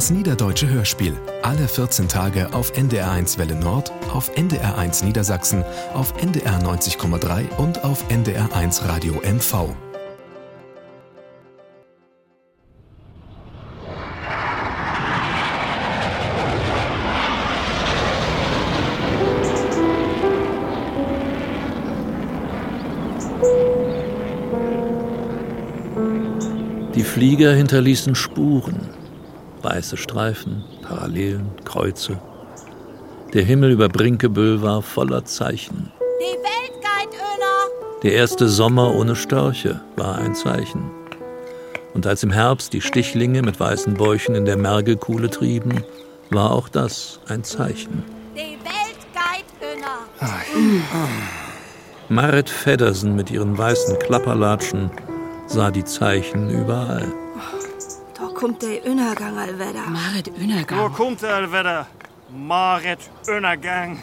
[0.00, 1.14] Das Niederdeutsche Hörspiel.
[1.42, 8.08] Alle 14 Tage auf NDR1 Welle Nord, auf NDR1 Niedersachsen, auf NDR 90,3 und auf
[8.08, 9.74] NDR1 Radio MV.
[26.94, 28.99] Die Flieger hinterließen Spuren,
[29.62, 32.18] weiße Streifen, Parallelen, Kreuze.
[33.32, 35.92] Der Himmel über Brinkebüll war voller Zeichen.
[36.18, 38.00] Die Welt geht Öner.
[38.02, 40.90] Der erste Sommer ohne Störche war ein Zeichen.
[41.94, 45.84] Und als im Herbst die Stichlinge mit weißen Bäuchen in der Mergelkuhle trieben,
[46.30, 48.04] war auch das ein Zeichen.
[48.34, 49.44] Die Welt geht
[49.76, 50.06] Öner.
[52.08, 54.90] Marit Feddersen mit ihren weißen Klapperlatschen
[55.46, 57.12] sah die Zeichen überall.
[58.40, 59.86] Kommt der Innergang allwetter.
[59.90, 60.92] Marit Wo Önergang.
[60.94, 61.86] kommt er wieder?
[62.34, 63.98] Marit Önnergang.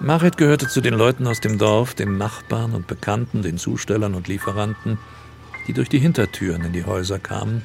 [0.00, 4.26] Marit gehörte zu den Leuten aus dem Dorf, den Nachbarn und Bekannten, den Zustellern und
[4.26, 4.98] Lieferanten,
[5.68, 7.62] die durch die Hintertüren in die Häuser kamen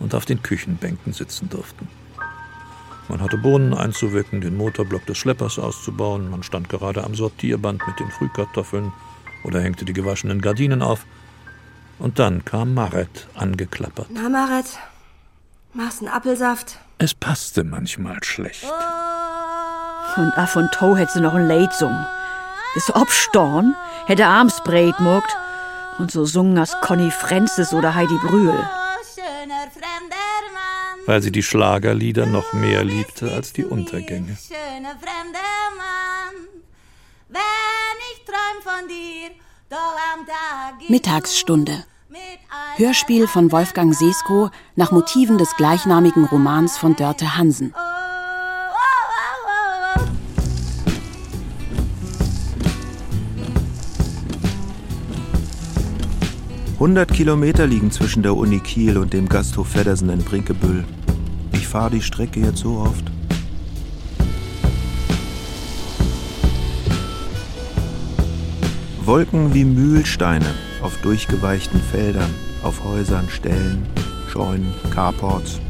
[0.00, 1.86] und auf den Küchenbänken sitzen durften.
[3.08, 8.00] Man hatte Bohnen einzuwecken, den Motorblock des Schleppers auszubauen, man stand gerade am Sortierband mit
[8.00, 8.92] den Frühkartoffeln
[9.44, 11.06] oder hängte die gewaschenen Gardinen auf.
[12.00, 14.08] Und dann kam Marit angeklappert.
[14.10, 14.66] Na, Marit,
[15.74, 16.78] machst einen Apfelsaft?
[16.98, 18.64] Es passte manchmal schlecht.
[20.16, 22.06] Und af und to hätte sie noch ein Lied sungen.
[22.74, 23.74] Bis obstorn
[24.06, 25.36] hätte abends breit mogt
[25.98, 28.68] und so sungen als Conny Francis oder Heidi Brühl.
[31.06, 34.36] Weil sie die Schlagerlieder noch mehr liebte als die Untergänge.
[34.36, 35.40] Schöner fremder
[35.76, 36.46] Mann.
[37.28, 39.30] Wenn ich träum von dir,
[39.68, 40.88] doch am Tag.
[40.88, 41.84] Mittagsstunde.
[42.76, 47.74] Hörspiel von Wolfgang Sesko nach Motiven des gleichnamigen Romans von Dörte Hansen.
[56.74, 60.84] 100 Kilometer liegen zwischen der Uni Kiel und dem Gasthof Feddersen in Brinkebüll.
[61.52, 63.04] Ich fahre die Strecke jetzt so oft.
[69.04, 72.30] Wolken wie Mühlsteine auf durchgeweichten Feldern,
[72.62, 73.86] auf Häusern, Ställen,
[74.28, 75.60] Scheunen, Carports,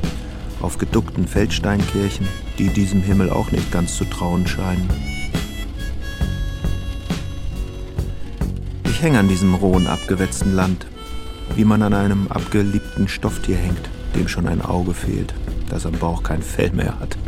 [0.61, 2.27] auf geduckten Feldsteinkirchen,
[2.59, 4.89] die diesem Himmel auch nicht ganz zu trauen scheinen.
[8.85, 10.87] Ich hänge an diesem rohen, abgewetzten Land,
[11.57, 15.35] wie man an einem abgeliebten Stofftier hängt, dem schon ein Auge fehlt,
[15.69, 17.19] das am Bauch kein Fell mehr hat.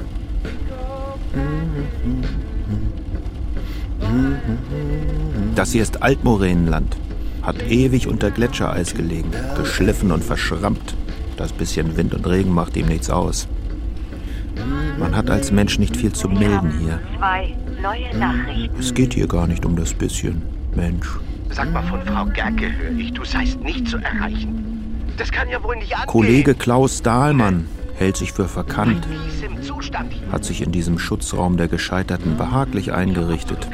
[5.55, 6.97] Das hier ist Altmoränenland,
[7.45, 10.97] hat ewig unter Gletschereis gelegen, geschliffen und verschrammt.
[11.37, 13.49] Das bisschen Wind und Regen macht ihm nichts aus.
[14.99, 17.01] Man hat als Mensch nicht viel zu melden hier.
[17.19, 18.79] Zwei neue Nachrichten.
[18.79, 20.43] Es geht hier gar nicht um das bisschen
[20.75, 21.09] Mensch.
[21.51, 25.05] Sag mal, von Frau Gerke höre ich, du seist nicht zu erreichen.
[25.17, 26.09] Das kann ja wohl nicht angehen.
[26.09, 27.67] Kollege Klaus Dahlmann
[27.97, 29.07] hält sich für verkannt,
[30.33, 33.69] hat sich in diesem Schutzraum der Gescheiterten behaglich eingerichtet.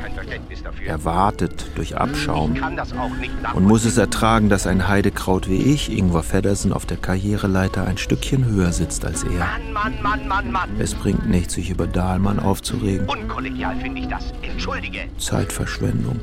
[0.86, 4.88] Er wartet durch Abschaum Ich kann das auch nicht und muss es ertragen, dass ein
[4.88, 9.30] Heidekraut wie ich, Ingvar Feddersen, auf der Karriereleiter ein Stückchen höher sitzt als er.
[9.30, 10.70] Mann, Mann, Mann, Mann, Mann.
[10.78, 13.08] Es bringt nichts, sich über Dahlmann aufzuregen.
[13.08, 14.32] Unkollegial finde ich das.
[14.42, 15.00] Entschuldige.
[15.18, 16.20] Zeitverschwendung.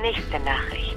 [0.00, 0.87] Nächste Nachricht.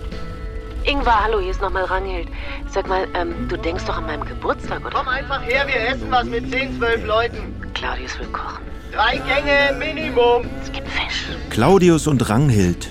[0.84, 2.28] Ingvar, hallo, hier ist nochmal Ranghild.
[2.70, 4.98] Sag mal, ähm, du denkst doch an meinem Geburtstag, oder?
[4.98, 7.62] Komm einfach her, wir essen was mit 10, 12 Leuten.
[7.74, 8.64] Claudius will kochen.
[8.92, 10.46] Drei Gänge Minimum.
[10.62, 11.28] Es gibt Fisch.
[11.50, 12.90] Claudius und Ranghild.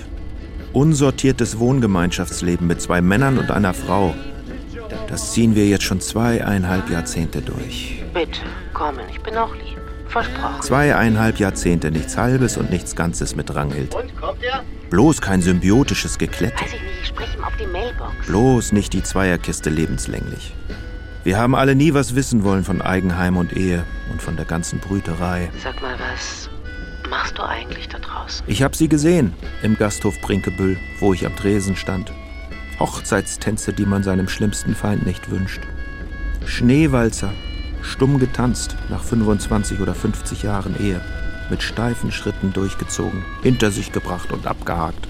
[0.73, 4.15] Unsortiertes Wohngemeinschaftsleben mit zwei Männern und einer Frau.
[5.07, 8.01] Das ziehen wir jetzt schon zweieinhalb Jahrzehnte durch.
[8.13, 8.41] Bitte,
[8.73, 9.70] kommen, ich bin auch lieb.
[10.11, 10.61] Versprochen.
[10.61, 13.95] Zweieinhalb Jahrzehnte, nichts Halbes und nichts Ganzes mit Ranghild.
[13.95, 14.63] Und, kommt er?
[14.89, 16.61] Bloß kein symbiotisches Geklette.
[16.61, 18.27] Weiß ich nicht, ich spreche ihm auf die Mailbox.
[18.27, 20.53] Bloß nicht die Zweierkiste lebenslänglich.
[21.23, 24.79] Wir haben alle nie was wissen wollen von Eigenheim und Ehe und von der ganzen
[24.79, 25.49] Brüterei.
[25.63, 26.49] Sag mal, was
[27.09, 28.43] machst du eigentlich da draußen?
[28.47, 32.11] Ich hab sie gesehen im Gasthof Brinkebüll, wo ich am Tresen stand.
[32.79, 35.61] Hochzeitstänze, die man seinem schlimmsten Feind nicht wünscht.
[36.45, 37.31] Schneewalzer,
[37.81, 41.01] stumm getanzt nach 25 oder 50 Jahren Ehe,
[41.49, 45.07] mit steifen Schritten durchgezogen, hinter sich gebracht und abgehakt.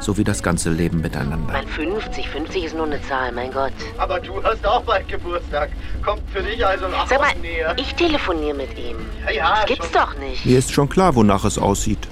[0.00, 1.50] So wie das ganze Leben miteinander.
[1.54, 3.72] Mein 50, 50 ist nur eine Zahl, mein Gott.
[3.96, 5.70] Aber du hast auch bald Geburtstag.
[6.04, 7.74] Kommt für dich also noch Sag mal, was näher.
[7.78, 8.96] ich telefoniere mit ihm.
[9.26, 9.94] Ja, ja, Das gibt's schon.
[9.94, 10.44] doch nicht.
[10.44, 12.06] Mir ist schon klar, wonach es aussieht.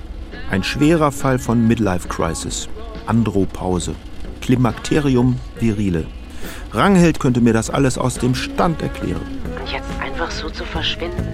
[0.50, 2.66] Ein schwerer Fall von Midlife Crisis.
[3.06, 3.94] Andropause.
[4.40, 6.06] Klimakterium virile.
[6.72, 9.20] Ranghild könnte mir das alles aus dem Stand erklären.
[10.42, 11.24] So zu verschwinden.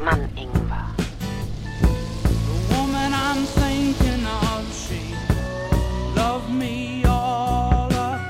[0.00, 0.94] Mann, Ingwer.
[1.82, 5.12] The woman I'm thinking of, she
[6.14, 8.20] loved me all up,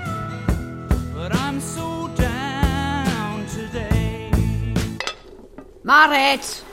[1.14, 4.31] but I'm so down today.
[5.82, 6.64] Marit!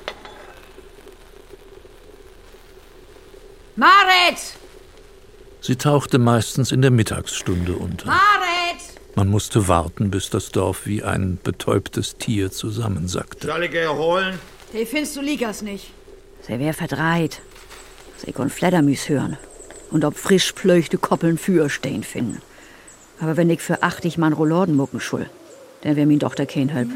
[3.76, 4.58] Marit!
[5.60, 8.06] Sie tauchte meistens in der Mittagsstunde unter.
[8.08, 8.43] Marit!
[9.16, 13.48] Man musste warten, bis das Dorf wie ein betäubtes Tier zusammensackte.
[13.48, 14.40] Soll ich erholen?
[14.72, 15.92] Hey, findest du Ligas nicht?
[16.42, 17.42] Sie wär verdreht.
[18.18, 19.38] Sie kon Fledermüs hören.
[19.92, 22.42] Und ob frisch plöchte Koppeln für stehen finden.
[23.20, 25.30] Aber wenn ich für 80 Mann Rollorden mucken schul,
[25.82, 26.90] dann wär min Tochter kein Help.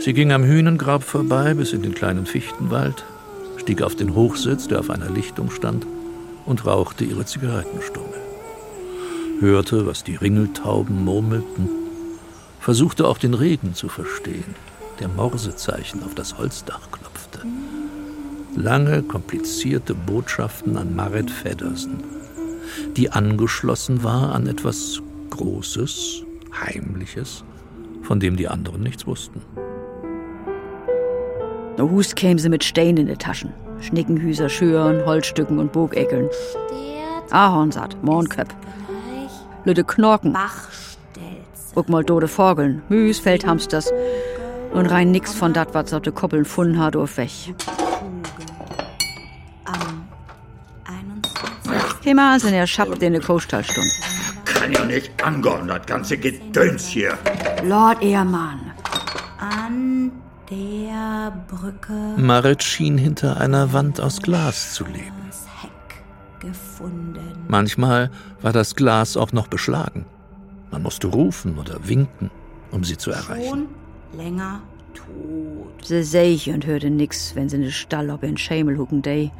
[0.00, 3.04] Sie ging am Hühnengrab vorbei bis in den kleinen Fichtenwald,
[3.58, 5.86] stieg auf den Hochsitz, der auf einer Lichtung stand,
[6.46, 8.21] und rauchte ihre Zigarettenstummel.
[9.42, 11.68] Hörte, was die Ringeltauben murmelten,
[12.60, 14.54] versuchte auch den Regen zu verstehen,
[15.00, 17.40] der Morsezeichen auf das Holzdach klopfte.
[18.54, 22.04] Lange, komplizierte Botschaften an Marit Feddersen,
[22.96, 26.22] die angeschlossen war an etwas Großes,
[26.64, 27.42] Heimliches,
[28.02, 29.42] von dem die anderen nichts wussten.
[31.76, 33.52] No Hus kämen sie mit Steinen in den Taschen.
[33.80, 36.28] Schnickenhüser, Schüren, Holzstücken und Bogeckeln.
[37.32, 38.54] Ahornsaat, Mornköpp.
[39.64, 40.36] Lütte Knorken.
[41.74, 43.92] Guck mal dode Vogeln, Müs, Feldhamsters.
[44.72, 47.30] Und rein nix von dat, was auf de Koppeln funden hat, auf weg.
[52.02, 53.86] Jemals in der Schapp den Kostalstund.
[54.44, 57.16] Kann ja nicht angehen, das ganze Gedöns hier.
[57.64, 58.72] Lord Ehrmann.
[59.38, 60.10] An
[60.50, 65.22] der Brücke Marit schien hinter einer Wand aus Glas zu leben.
[66.42, 67.31] gefunden.
[67.52, 68.10] Manchmal
[68.40, 70.06] war das Glas auch noch beschlagen.
[70.70, 72.30] Man musste rufen oder winken,
[72.70, 73.46] um sie zu erreichen.
[73.46, 74.62] Schon länger
[74.94, 75.84] tot.
[75.84, 79.30] Sie seh ich und hörte nix, wenn sie in den Stall ob in Schemelhucken day,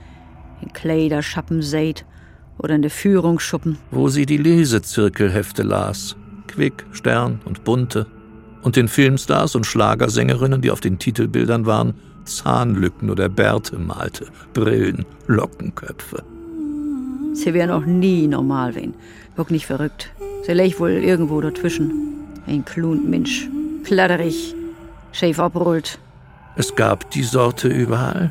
[0.60, 2.04] in Kleiderschappen seht
[2.58, 3.78] oder in der Führungsschuppen.
[3.90, 6.14] wo sie die Lesezirkelhefte las.
[6.48, 8.06] Quick, Stern und Bunte.
[8.60, 11.94] Und den Filmstars und Schlagersängerinnen, die auf den Titelbildern waren,
[12.26, 16.22] Zahnlücken oder Bärte malte, Brillen, Lockenköpfe.
[17.34, 18.94] Sie wär noch nie normal wen.
[19.36, 20.10] Guck nicht verrückt.
[20.44, 21.90] Sie leg wohl irgendwo dazwischen.
[22.46, 23.48] Ein klunt Mensch.
[23.84, 24.54] Kladderig.
[25.12, 25.98] Schäf abrollt.
[26.56, 28.30] Es gab die Sorte überall,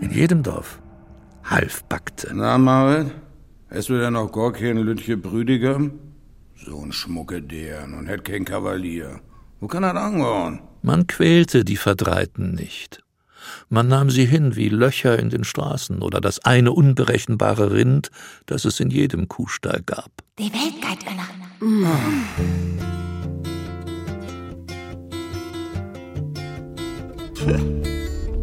[0.00, 0.78] in jedem Dorf.
[1.44, 2.30] Halfbackte.
[2.34, 3.10] Na, Marit,
[3.70, 5.92] hast du denn noch gar kein Lütche Brüdigam?
[6.54, 9.20] So ein Schmucke deren und hätt kein Kavalier.
[9.60, 10.60] Wo kann das angehören?
[10.82, 13.02] Man quälte die Verdreiten nicht.
[13.68, 18.10] Man nahm sie hin wie Löcher in den Straßen oder das eine unberechenbare Rind,
[18.46, 20.10] das es in jedem Kuhstall gab.
[20.38, 21.22] Die Welt geht inner.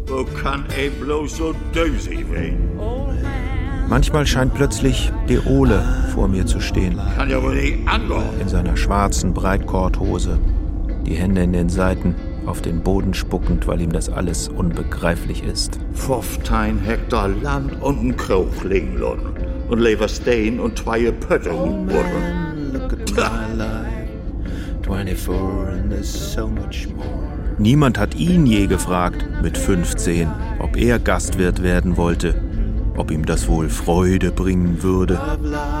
[0.06, 2.70] Wo kann ey bloß so dösig werden?
[3.88, 5.82] Manchmal scheint plötzlich De Ole
[6.14, 6.98] vor mir zu stehen.
[7.16, 8.40] Kann ja wohl nicht angehen.
[8.40, 10.38] In seiner schwarzen Breitkorthose,
[11.06, 12.14] die Hände in den Seiten,
[12.50, 15.78] auf den Boden spuckend, weil ihm das alles unbegreiflich ist.
[15.94, 18.16] 15 Hektar Land und ein
[18.98, 19.20] lassen.
[19.68, 22.72] Und Leverstein und zwei Pötte umbohren.
[22.72, 24.00] Look at my life.
[24.82, 27.30] 24 and there's so much more.
[27.58, 30.28] Niemand hat ihn je gefragt, mit 15,
[30.58, 32.34] ob er Gastwirt werden wollte,
[32.96, 35.20] ob ihm das wohl Freude bringen würde,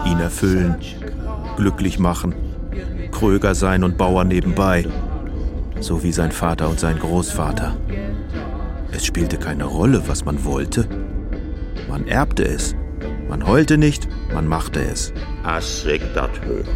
[0.04, 0.76] ihn erfüllen,
[1.56, 2.34] glücklich machen,
[3.10, 4.84] Kröger sein und Bauer nebenbei,
[5.80, 7.76] so wie sein Vater und sein Großvater.
[8.92, 10.86] Es spielte keine Rolle, was man wollte.
[11.88, 12.74] Man erbte es.
[13.28, 15.12] Man heulte nicht, man machte es.
[15.44, 16.66] Hört.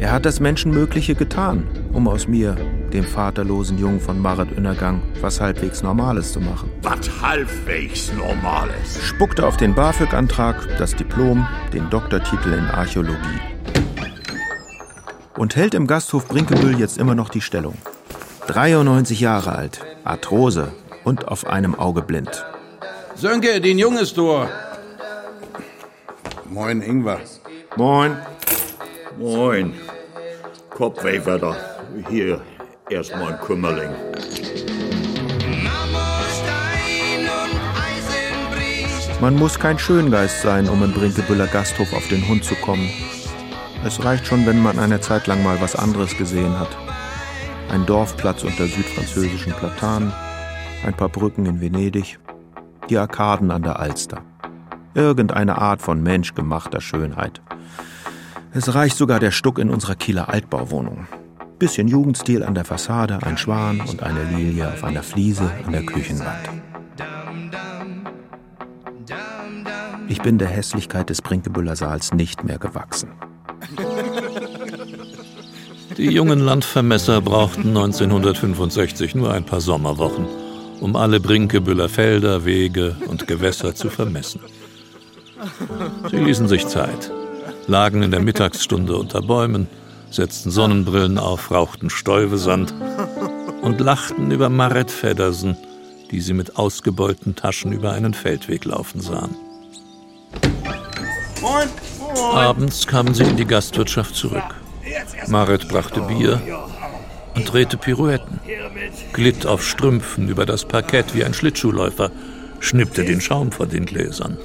[0.00, 2.56] Er hat das Menschenmögliche getan, um aus mir,
[2.92, 6.70] dem vaterlosen Jungen von Marit Önnergang, was halbwegs Normales zu machen.
[6.82, 8.98] Was halbwegs Normales.
[9.02, 13.40] Spuckte auf den BAföG-Antrag, das Diplom, den Doktortitel in Archäologie.
[15.36, 17.74] Und hält im Gasthof Brinkebüll jetzt immer noch die Stellung.
[18.50, 20.72] 93 Jahre alt, Arthrose
[21.04, 22.44] und auf einem Auge blind.
[23.14, 24.44] Sönke, den Junges du.
[26.48, 27.20] Moin, Ingwer.
[27.76, 28.16] Moin.
[29.16, 29.72] Moin.
[30.70, 31.54] Kopfwehwetter.
[32.08, 32.40] Hier
[32.88, 33.90] erstmal ein Kümmerling.
[39.20, 42.90] Man muss kein Schöngeist sein, um im Brinkebüller Gasthof auf den Hund zu kommen.
[43.84, 46.89] Es reicht schon, wenn man eine Zeit lang mal was anderes gesehen hat.
[47.70, 50.12] Ein Dorfplatz unter südfranzösischen Platanen,
[50.84, 52.18] ein paar Brücken in Venedig,
[52.88, 54.22] die Arkaden an der Alster.
[54.94, 57.40] Irgendeine Art von menschgemachter Schönheit.
[58.52, 61.06] Es reicht sogar der Stuck in unserer Kieler Altbauwohnung.
[61.60, 65.86] Bisschen Jugendstil an der Fassade, ein Schwan und eine Lilie auf einer Fliese an der
[65.86, 66.50] Küchenwand.
[70.08, 73.10] Ich bin der Hässlichkeit des Brinkebüller Saals nicht mehr gewachsen.
[75.96, 80.26] Die jungen Landvermesser brauchten 1965 nur ein paar Sommerwochen,
[80.80, 84.40] um alle Brinkebüller Felder, Wege und Gewässer zu vermessen.
[86.10, 87.10] Sie ließen sich Zeit,
[87.66, 89.68] lagen in der Mittagsstunde unter Bäumen,
[90.10, 92.72] setzten Sonnenbrillen auf, rauchten Stäubesand
[93.62, 95.56] und lachten über Maret Feddersen,
[96.10, 99.34] die sie mit ausgebeulten Taschen über einen Feldweg laufen sahen.
[101.40, 101.68] Moin.
[101.98, 102.36] Moin.
[102.36, 104.59] Abends kamen sie in die Gastwirtschaft zurück.
[105.28, 106.40] Maret brachte Bier
[107.34, 108.40] und drehte Pirouetten,
[109.12, 112.10] glitt auf Strümpfen über das Parkett wie ein Schlittschuhläufer,
[112.58, 114.36] schnippte den Schaum vor den Gläsern,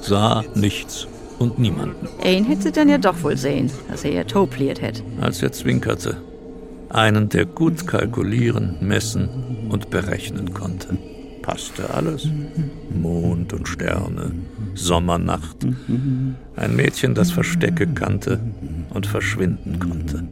[0.00, 1.06] sah nichts
[1.38, 2.08] und niemanden.
[2.22, 5.02] Einen hätte sie dann ja doch wohl sehen, dass er ihr topliert hätte.
[5.20, 6.16] Als er zwinkerte,
[6.88, 10.98] einen, der gut kalkulieren, messen und berechnen konnte.
[11.42, 12.28] Passte alles.
[12.90, 14.32] Mond und Sterne,
[14.74, 15.64] Sommernacht.
[16.56, 18.40] Ein Mädchen, das Verstecke kannte
[18.90, 20.24] und verschwinden konnte.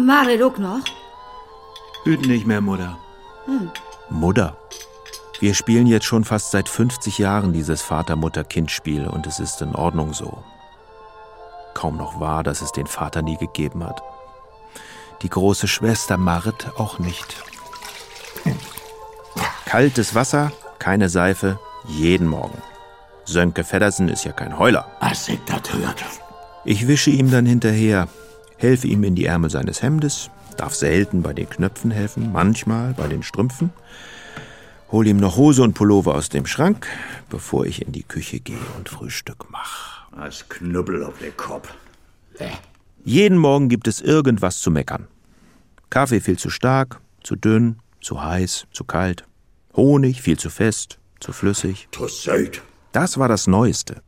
[0.00, 0.84] Marit auch noch?
[2.04, 2.98] Hüten nicht mehr, Mutter.
[3.46, 3.70] Hm.
[4.10, 4.56] Mutter.
[5.40, 10.12] Wir spielen jetzt schon fast seit 50 Jahren dieses Vater-Mutter-Kind-Spiel und es ist in Ordnung
[10.12, 10.42] so.
[11.74, 14.02] Kaum noch wahr, dass es den Vater nie gegeben hat.
[15.22, 17.42] Die große Schwester Marit auch nicht.
[19.64, 22.58] Kaltes Wasser, keine Seife, jeden Morgen.
[23.24, 24.86] Sönke Feddersen ist ja kein Heuler.
[25.00, 26.04] Was ich das hört.
[26.64, 28.08] Ich wische ihm dann hinterher,
[28.56, 33.08] helfe ihm in die Ärmel seines Hemdes, darf selten bei den Knöpfen helfen, manchmal bei
[33.08, 33.70] den Strümpfen,
[34.90, 36.86] hol ihm noch Hose und Pullover aus dem Schrank,
[37.28, 40.06] bevor ich in die Küche gehe und Frühstück mache.
[40.16, 41.68] Als Knüppel auf den Kopf.
[42.38, 42.50] Äh.
[43.04, 45.08] Jeden Morgen gibt es irgendwas zu meckern.
[45.90, 49.24] Kaffee viel zu stark, zu dünn, zu heiß, zu kalt.
[49.74, 51.88] Honig viel zu fest, zu flüssig.
[51.90, 52.62] Zu süß.
[52.92, 54.02] Das war das Neueste.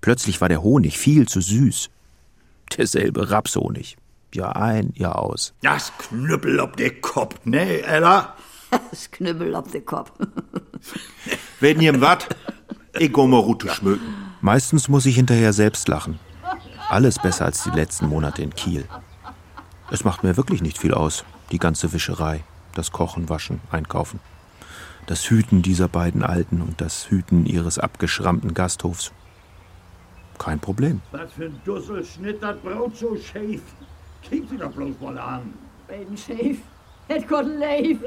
[0.00, 1.90] Plötzlich war der Honig viel zu süß.
[2.76, 3.96] Derselbe Rapshonig.
[4.34, 5.54] Jahr ein, Jahr aus.
[5.62, 8.34] Das Knüppel auf den Kopf, ne, Ella?
[8.90, 10.10] Das Knüppel auf den Kopf.
[11.60, 12.26] Wenn ihr wat?
[12.98, 14.12] Ich go mal Rute schmücken.
[14.40, 16.18] Meistens muss ich hinterher selbst lachen.
[16.88, 18.84] Alles besser als die letzten Monate in Kiel.
[19.92, 22.42] Es macht mir wirklich nicht viel aus, die ganze Wischerei.
[22.74, 24.20] Das Kochen, Waschen, Einkaufen.
[25.06, 29.12] Das Hüten dieser beiden Alten und das Hüten ihres abgeschrammten Gasthofs.
[30.38, 31.00] Kein Problem.
[31.12, 33.62] Was für ein Dusselschnitt, das Brot so schäf.
[34.28, 35.54] Kriegt sie doch bloß mal an.
[35.86, 36.58] Bin schäf.
[37.06, 37.98] Het Gott leef.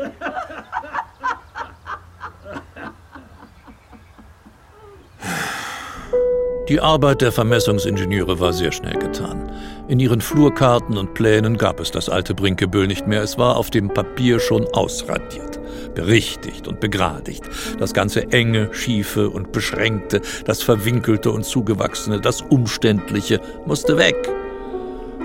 [6.70, 9.50] Die Arbeit der Vermessungsingenieure war sehr schnell getan.
[9.88, 13.22] In ihren Flurkarten und Plänen gab es das alte Brinkebüll nicht mehr.
[13.22, 15.62] Es war auf dem Papier schon ausradiert,
[15.96, 17.46] berichtigt und begradigt.
[17.80, 24.18] Das ganze enge, schiefe und beschränkte, das verwinkelte und zugewachsene, das umständliche musste weg.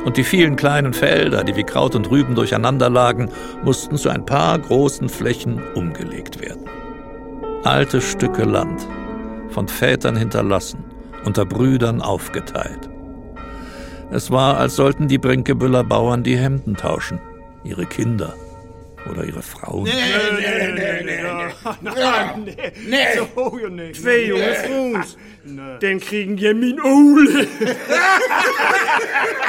[0.04, 3.30] Und die vielen kleinen Felder, die wie Kraut und Rüben durcheinander lagen,
[3.64, 6.68] mussten zu ein paar großen Flächen umgelegt werden.
[7.64, 8.86] Alte Stücke Land,
[9.52, 10.84] von Vätern hinterlassen,
[11.24, 12.90] unter Brüdern aufgeteilt.
[14.10, 17.20] Es war, als sollten die Brinkebüller Bauern die Hemden tauschen,
[17.64, 18.34] ihre Kinder
[19.10, 19.84] oder ihre Frauen.
[19.84, 19.90] Nee,
[20.38, 21.22] nee, nee, nee,
[22.44, 22.72] nee.
[22.88, 24.00] Nee, so ja nicht.
[24.00, 25.16] Zwei junge Frus.
[25.80, 27.46] Den kriegen je min Ole.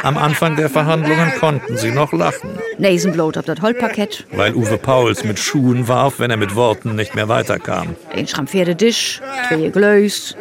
[0.03, 2.49] Am Anfang der Verhandlungen konnten sie noch lachen.
[2.79, 4.25] Nasenblot auf das Holzparkett.
[4.31, 7.95] Weil Uwe Pauls mit Schuhen warf, wenn er mit Worten nicht mehr weiterkam.
[8.11, 10.35] Ein schrampfierte Tisch, zwei Glöß,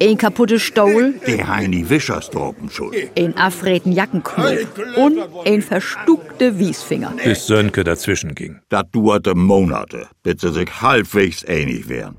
[0.00, 2.92] ein kaputte Stuhl, Die Heini Wischerstorpen schon.
[3.16, 7.12] ein afreten Jackenknopf und ein verstuckte Wiesfinger.
[7.22, 8.60] Bis Sönke dazwischen ging.
[8.68, 12.16] Das dauerte Monate, bis sie sich halbwegs einig wären.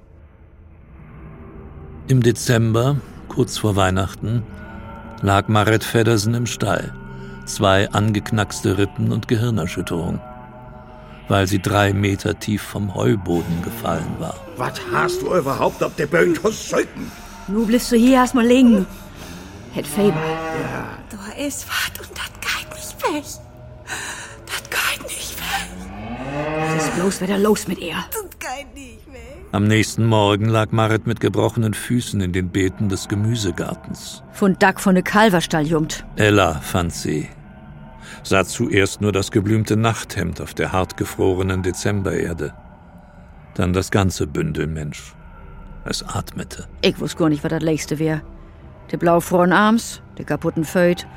[2.07, 4.43] Im Dezember, kurz vor Weihnachten,
[5.21, 6.93] lag Maret Feddersen im Stall.
[7.45, 10.19] Zwei angeknackste Rippen und Gehirnerschütterung.
[11.27, 14.35] Weil sie drei Meter tief vom Heuboden gefallen war.
[14.57, 17.11] Was hast du überhaupt auf der Bühne Söcken?
[17.51, 18.85] Nu bist du hier erstmal liegen.
[19.71, 20.21] Het Faber.
[21.09, 23.23] Da ist was und das geht nicht weg.
[24.45, 25.69] Das geht nicht weg.
[26.59, 27.95] Was ist bloß wieder los mit ihr?
[28.11, 29.47] Das geht nicht weg.
[29.51, 34.21] Am nächsten Morgen lag Marit mit gebrochenen Füßen in den Beeten des Gemüsegartens.
[34.31, 36.05] Von Dack von ne Kalverstall jummt.
[36.17, 37.29] Ella fand sie.
[38.21, 42.53] Sah zuerst nur das geblümte Nachthemd auf der hartgefrorenen Dezembererde.
[43.55, 45.15] Dann das ganze Bündel Mensch.
[45.89, 46.67] Es atmete.
[46.83, 48.21] Ich wusste gar nicht, was das Lächste wär.
[48.91, 51.07] Der blaufroren Arms, der kaputten Föt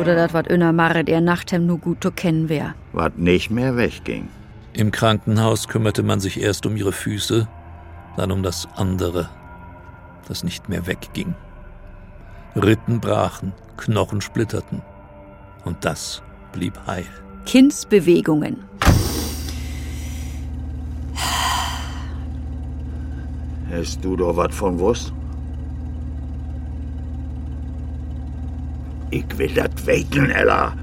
[0.00, 2.74] Oder das, was Öner Marit ihr Nachtem nur gut zu kennen wär.
[2.92, 4.28] Was nicht mehr wegging.
[4.72, 7.48] Im Krankenhaus kümmerte man sich erst um ihre Füße,
[8.16, 9.28] dann um das andere,
[10.28, 11.34] das nicht mehr wegging.
[12.54, 14.80] Rippen brachen, Knochen splitterten.
[15.64, 16.22] Und das
[16.52, 17.06] blieb heil.
[17.46, 18.64] Kindsbewegungen.
[23.72, 25.14] Hast du doch was von wusst?
[29.10, 30.76] Ich will das weten, Ella.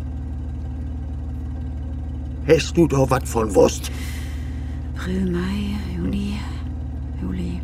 [2.47, 3.91] Hast du doch was von wusst?
[4.95, 6.39] April, Mai, Juni,
[7.21, 7.61] Juli,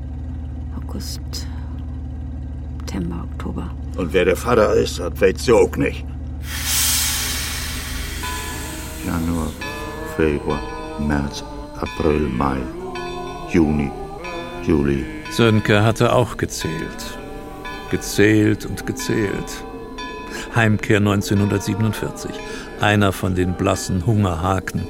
[0.77, 1.47] August,
[2.77, 3.71] September, Oktober.
[3.97, 6.05] Und wer der Vater ist, das weiß sie auch nicht.
[9.07, 9.49] Januar,
[10.15, 10.61] Februar,
[10.99, 11.43] März,
[11.81, 12.57] April, Mai,
[13.51, 13.89] Juni,
[14.67, 15.05] Juli.
[15.31, 17.17] Sönke hatte auch gezählt.
[17.91, 19.63] Gezählt und gezählt.
[20.55, 22.31] Heimkehr 1947.
[22.81, 24.87] Einer von den blassen Hungerhaken,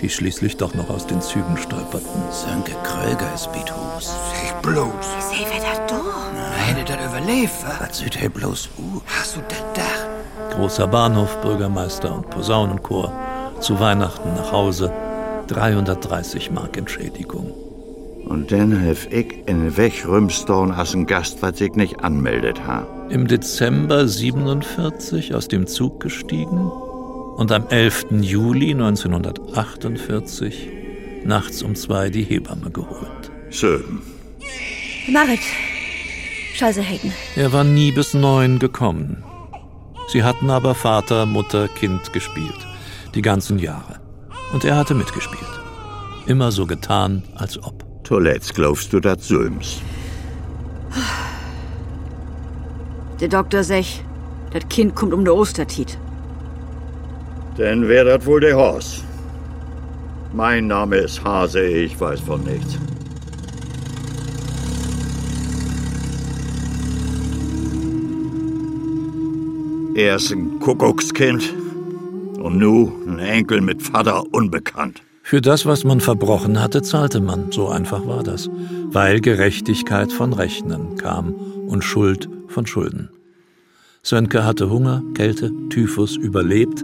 [0.00, 2.22] die schließlich doch noch aus den Zügen stolperten.
[2.30, 4.14] Sönke Kröger ist Bithus.
[4.32, 4.92] Sag bloß.
[5.30, 6.76] Seh, wer da durch?
[6.76, 7.86] Nein, das überlebt, wa?
[7.86, 9.00] Was süd er bloß u?
[9.06, 10.54] Hast du das Dach?
[10.56, 13.12] Großer Bahnhof, Bürgermeister und Posaunenchor.
[13.60, 14.92] Zu Weihnachten nach Hause.
[15.48, 17.67] 330 Mark Entschädigung.
[18.24, 22.86] Und dann hef ich in Wegrümstorn als ein Gast, was ich nicht anmeldet ha.
[23.08, 26.70] Im Dezember 47 aus dem Zug gestiegen
[27.36, 28.06] und am 11.
[28.20, 30.68] Juli 1948
[31.24, 33.30] nachts um zwei die Hebamme geholt.
[33.50, 34.00] Schön.
[35.10, 35.40] Marit.
[36.54, 37.12] Scheiße, Hayden.
[37.36, 39.22] Er war nie bis neun gekommen.
[40.08, 42.66] Sie hatten aber Vater, Mutter, Kind gespielt.
[43.14, 44.00] Die ganzen Jahre.
[44.52, 45.40] Und er hatte mitgespielt.
[46.26, 47.87] Immer so getan, als ob.
[48.08, 49.82] Zuletzt glaubst du das Söms.
[53.20, 54.02] Der Doktor sech,
[54.50, 55.98] das Kind kommt um der Ostertit.
[57.58, 59.04] Denn wer das wohl der Horst?
[60.32, 62.78] Mein Name ist Hase, ich weiß von nichts.
[69.94, 71.54] Er ist ein Kuckuckskind
[72.38, 75.02] und nu ein Enkel mit Vater unbekannt.
[75.28, 77.52] Für das, was man verbrochen hatte, zahlte man.
[77.52, 78.48] So einfach war das.
[78.86, 81.34] Weil Gerechtigkeit von Rechnen kam
[81.68, 83.10] und Schuld von Schulden.
[84.02, 86.82] Sönke hatte Hunger, Kälte, Typhus überlebt,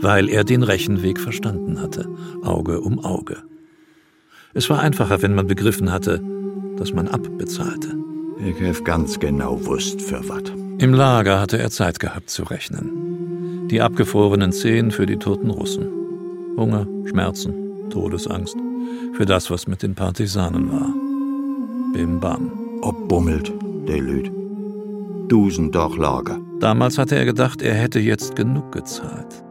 [0.00, 2.08] weil er den Rechenweg verstanden hatte.
[2.44, 3.38] Auge um Auge.
[4.54, 6.22] Es war einfacher, wenn man begriffen hatte,
[6.76, 7.96] dass man abbezahlte.
[8.38, 10.52] Ich hef ganz genau wusst, für wat.
[10.78, 13.66] Im Lager hatte er Zeit gehabt zu rechnen.
[13.66, 15.88] Die abgefrorenen Zehen für die toten Russen.
[16.56, 18.56] Hunger, Schmerzen, Todesangst.
[19.14, 20.94] Für das, was mit den Partisanen war.
[21.92, 22.50] Bim Bam.
[22.82, 23.52] Obbummelt,
[23.86, 24.30] der Lüd.
[25.28, 26.38] Dusendorchlager.
[26.60, 29.44] Damals hatte er gedacht, er hätte jetzt genug gezahlt.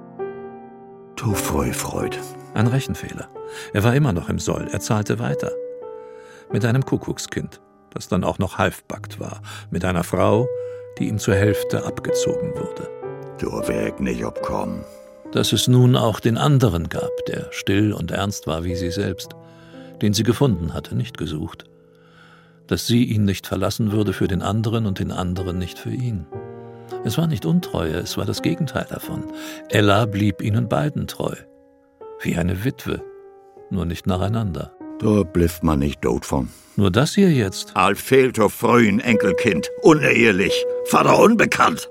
[1.50, 2.18] Freu, Freud.
[2.54, 3.28] Ein Rechenfehler.
[3.74, 4.68] Er war immer noch im Soll.
[4.72, 5.52] Er zahlte weiter.
[6.52, 7.60] Mit einem Kuckuckskind,
[7.92, 9.42] das dann auch noch halbbackt war.
[9.70, 10.48] Mit einer Frau,
[10.98, 12.90] die ihm zur Hälfte abgezogen wurde.
[13.40, 14.84] Du weg nicht obkommen.
[15.32, 19.36] Dass es nun auch den anderen gab, der still und ernst war wie sie selbst,
[20.02, 21.66] den sie gefunden hatte, nicht gesucht.
[22.68, 26.26] Dass sie ihn nicht verlassen würde für den anderen und den anderen nicht für ihn.
[27.04, 29.24] Es war nicht Untreue, es war das Gegenteil davon.
[29.70, 31.36] Ella blieb ihnen beiden treu.
[32.22, 33.02] Wie eine Witwe,
[33.70, 34.74] nur nicht nacheinander.
[35.00, 36.50] Da blifft man nicht tot von.
[36.76, 37.76] Nur das hier jetzt.
[37.76, 39.70] Al fehlt auf frühen Enkelkind.
[39.82, 40.66] Unehelich.
[40.86, 41.90] Vater unbekannt.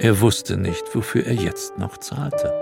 [0.00, 2.52] Er wusste nicht, wofür er jetzt noch zahlte.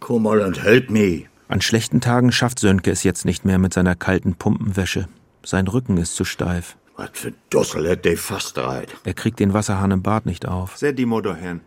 [0.00, 1.24] Komm mal und help me.
[1.48, 5.08] An schlechten Tagen schafft Sönke es jetzt nicht mehr mit seiner kalten Pumpenwäsche.
[5.44, 6.76] Sein Rücken ist zu steif.
[6.96, 8.94] Was für Dussel hat der fast reit.
[9.04, 10.76] Er kriegt den Wasserhahn im Bad nicht auf.
[10.76, 11.60] Set die Mutter hin.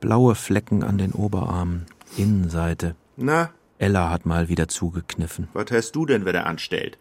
[0.00, 1.86] Blaue Flecken an den Oberarmen.
[2.16, 2.94] Innenseite.
[3.16, 5.48] Na, Ella hat mal wieder zugekniffen.
[5.52, 6.98] was hast du denn wieder anstellt?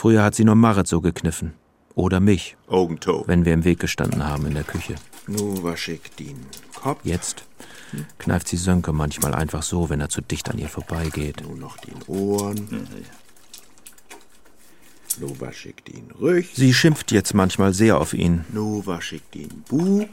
[0.00, 1.52] Früher hat sie nur Marit so gekniffen.
[1.94, 3.24] Oder mich, Augentoe.
[3.26, 4.94] wenn wir im Weg gestanden haben in der Küche.
[5.26, 7.00] Nu wasch ich den Kopf.
[7.04, 7.44] Jetzt
[8.16, 11.42] kneift sie Sönke manchmal einfach so, wenn er zu dicht an ihr vorbeigeht.
[11.42, 12.86] Nu noch den Ohren.
[15.18, 16.48] Nu wasch ich den Rüch.
[16.54, 20.08] Sie schimpft jetzt manchmal sehr auf ihn, Nu wasch ich den Bug.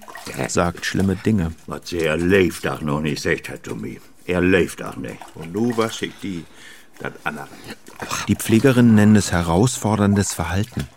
[0.49, 1.53] sagt schlimme Dinge.
[1.65, 4.01] Was sie er lebt auch noch nicht, sagt er zu mir.
[4.25, 5.21] Er lebt auch nicht.
[5.35, 6.43] Und nu wasch ich die.
[8.27, 10.87] Die Pflegerinnen nennen es herausforderndes Verhalten.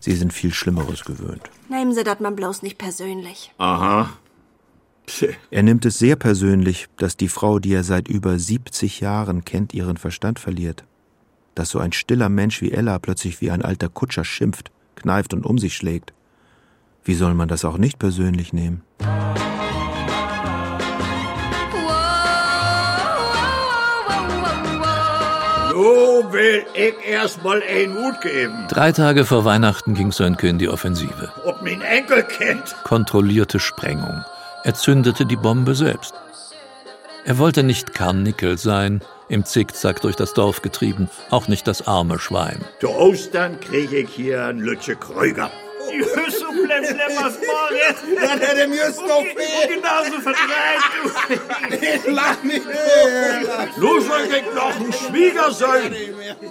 [0.00, 1.42] Sie sind viel Schlimmeres gewöhnt.
[1.68, 3.52] Nehmen Sie das mal bloß nicht persönlich.
[3.58, 4.10] Aha.
[5.06, 9.44] Tch, Er nimmt es sehr persönlich, dass die Frau, die er seit über 70 Jahren
[9.44, 10.84] kennt, ihren Verstand verliert.
[11.54, 15.46] dass so ein stiller Mensch wie Ella plötzlich wie ein alter Kutscher schimpft, kneift und
[15.46, 16.12] um sich schlägt.
[17.02, 18.82] Wie soll man das auch nicht persönlich nehmen?
[25.76, 28.66] So will ich erstmal ein Mut geben.
[28.70, 31.30] Drei Tage vor Weihnachten ging Sönke in die Offensive.
[31.44, 32.62] Ob mein Enkelkind.
[32.82, 34.24] Kontrollierte Sprengung.
[34.64, 36.14] Er zündete die Bombe selbst.
[37.26, 42.18] Er wollte nicht Karnickel sein, im Zickzack durch das Dorf getrieben, auch nicht das arme
[42.18, 42.64] Schwein.
[42.80, 45.50] Zu Ostern krieg ich hier einen Lütsche Krüger.
[45.92, 46.02] Die
[46.80, 48.22] Hüsse blemblem was Moritz.
[48.22, 52.10] Ja, der dem just noch Und genauso verdreht, du.
[52.10, 52.66] Lach nicht
[53.78, 55.92] Nun soll ich noch ein Schwiegersohn.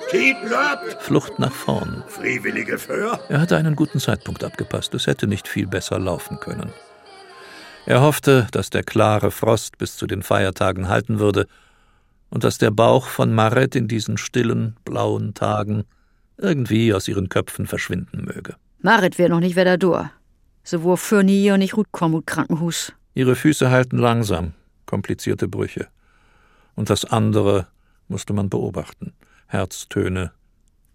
[0.09, 1.01] Tiet löbt.
[1.01, 2.03] Flucht nach vorn.
[2.07, 3.19] Freiwillige für.
[3.29, 4.93] Er hatte einen guten Zeitpunkt abgepasst.
[4.93, 6.73] Es hätte nicht viel besser laufen können.
[7.85, 11.47] Er hoffte, dass der klare Frost bis zu den Feiertagen halten würde
[12.29, 15.83] und dass der Bauch von Maret in diesen stillen, blauen Tagen
[16.37, 18.55] irgendwie aus ihren Köpfen verschwinden möge.
[18.85, 20.11] Marit wär noch nicht wieder da.
[20.63, 22.93] Sie war für nie und nicht gut kommen ut Krankenhus.
[23.15, 24.53] Ihre Füße halten langsam,
[24.85, 25.87] komplizierte Brüche.
[26.75, 27.65] Und das andere
[28.09, 29.13] musste man beobachten.
[29.47, 30.33] Herztöne,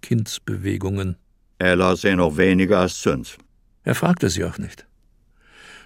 [0.02, 1.16] Kindsbewegungen.
[1.58, 3.36] Ella sehen noch weniger als Züns.
[3.82, 4.86] Er fragte sie auch nicht.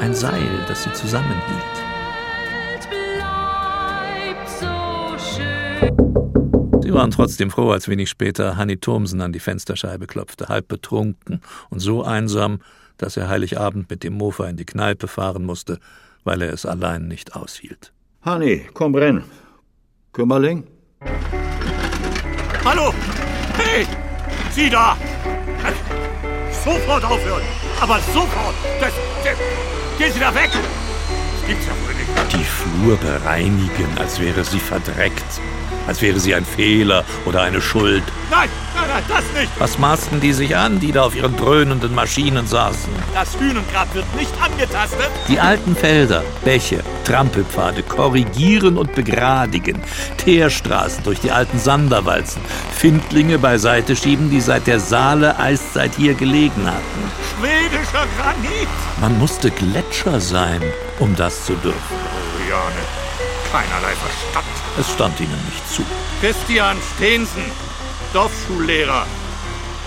[0.00, 1.42] ein Seil, das sie zusammenhielt.
[6.82, 11.40] Sie waren trotzdem froh, als wenig später Hanni Thomsen an die Fensterscheibe klopfte, halb betrunken
[11.70, 12.60] und so einsam,
[13.02, 15.78] dass er Heiligabend mit dem Mofa in die Kneipe fahren musste,
[16.24, 17.92] weil er es allein nicht aushielt.
[18.22, 19.24] Hanni, komm rein.
[20.12, 20.64] Kümmerling?
[22.64, 22.94] Hallo!
[23.56, 23.86] Hey!
[24.52, 24.96] Sie da!
[26.64, 27.42] Sofort aufhören!
[27.80, 28.54] Aber sofort!
[28.80, 28.92] Das,
[29.24, 29.36] das,
[29.98, 30.50] gehen Sie da weg!
[30.52, 32.32] Das gibt's ja wohl nicht.
[32.32, 35.40] Die Flur bereinigen, als wäre sie verdreckt,
[35.86, 38.02] als wäre sie ein Fehler oder eine Schuld.
[38.30, 39.52] Nein, nein, nein, das nicht!
[39.58, 42.92] Was maßten die sich an, die da auf ihren dröhnenden Maschinen saßen?
[43.14, 45.10] Das Hühnengrab wird nicht angetastet!
[45.28, 49.80] Die alten Felder, Bäche, Trampelpfade korrigieren und begradigen,
[50.18, 52.40] Teerstraßen durch die alten Sanderwalzen,
[52.74, 57.12] Findlinge beiseite schieben, die seit der Saale Eiszeit hier gelegen hatten.
[57.38, 58.68] Schwedischer Granit!
[59.00, 60.62] Man musste Gletscher sein,
[60.98, 61.78] um das zu dürfen.
[61.90, 62.81] Oh, Jane,
[63.52, 64.46] keinerlei Verstand.
[64.80, 65.82] Es stand ihnen nicht zu.
[66.20, 67.44] Christian Stehensen,
[68.14, 69.06] Dorfschullehrer,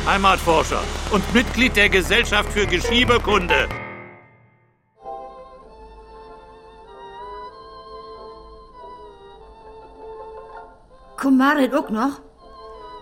[0.06, 3.67] Heimatforscher und Mitglied der Gesellschaft für Geschiebekunde.
[11.17, 12.21] Komm Marit auch noch?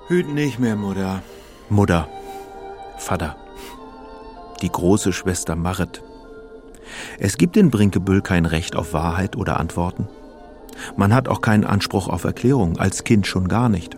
[0.08, 1.22] Hüt nicht mehr, Mutter.
[1.70, 2.08] Mutter.
[2.98, 3.36] Vater.
[4.62, 6.02] Die große Schwester Marit.
[7.20, 10.08] Es gibt in Brinkebüll kein Recht auf Wahrheit oder Antworten.
[10.96, 13.98] Man hat auch keinen Anspruch auf Erklärung, als Kind schon gar nicht.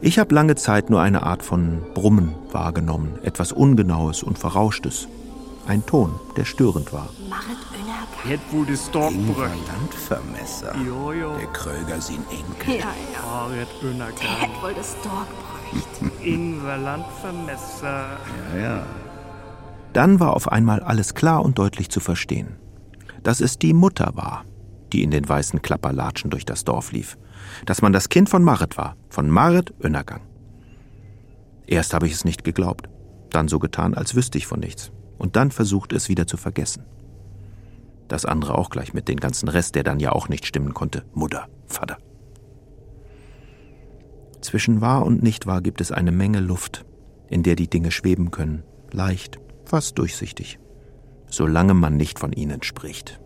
[0.00, 5.08] Ich habe lange Zeit nur eine Art von Brummen wahrgenommen, etwas Ungenaues und Verrauschtes.
[5.66, 7.10] Ein Ton, der störend war.
[8.28, 10.74] Jetzt wurde Stork Landvermesser.
[10.84, 11.36] Jo, jo.
[11.38, 12.80] Der Kröger sind Enkel.
[12.80, 13.48] Ja, ja.
[13.48, 16.12] Der hätt wohl das Dorf bräucht.
[16.22, 18.18] Ingwer Landvermesser.
[18.54, 18.86] Ja, ja.
[19.92, 22.56] Dann war auf einmal alles klar und deutlich zu verstehen.
[23.22, 24.44] Dass es die Mutter war,
[24.92, 27.16] die in den weißen Klapperlatschen durch das Dorf lief.
[27.66, 30.22] Dass man das Kind von Marit war, von Marit Önnergang.
[31.66, 32.88] Erst habe ich es nicht geglaubt.
[33.30, 36.84] dann so getan, als wüsste ich von nichts, und dann versucht es wieder zu vergessen.
[38.08, 41.04] Das andere auch gleich mit den ganzen Rest, der dann ja auch nicht stimmen konnte.
[41.14, 41.98] Mutter, Vater.
[44.40, 46.84] Zwischen wahr und nicht wahr gibt es eine Menge Luft,
[47.28, 50.58] in der die Dinge schweben können, leicht, fast durchsichtig,
[51.28, 53.20] solange man nicht von ihnen spricht.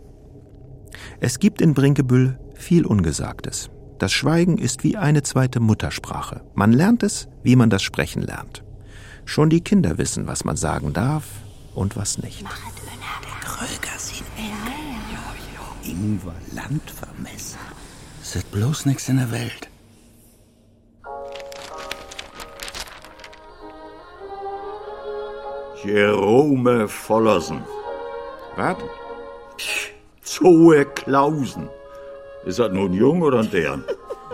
[1.20, 3.70] Es gibt in Brinkebüll viel Ungesagtes.
[3.98, 6.42] Das Schweigen ist wie eine zweite Muttersprache.
[6.54, 8.64] Man lernt es, wie man das Sprechen lernt.
[9.24, 11.24] Schon die Kinder wissen, was man sagen darf
[11.74, 12.42] und was nicht.
[12.42, 14.44] Der Kröger sieht ja,
[15.12, 15.90] ja.
[15.90, 17.58] Ingwer Landvermesser.
[18.22, 19.68] Es ist bloß nichts in der Welt.
[25.84, 27.62] Jerome Vollersen.
[28.56, 28.76] Was?
[30.24, 31.68] Zoe Klausen.
[32.46, 33.84] Ist das nun jung oder ein deren?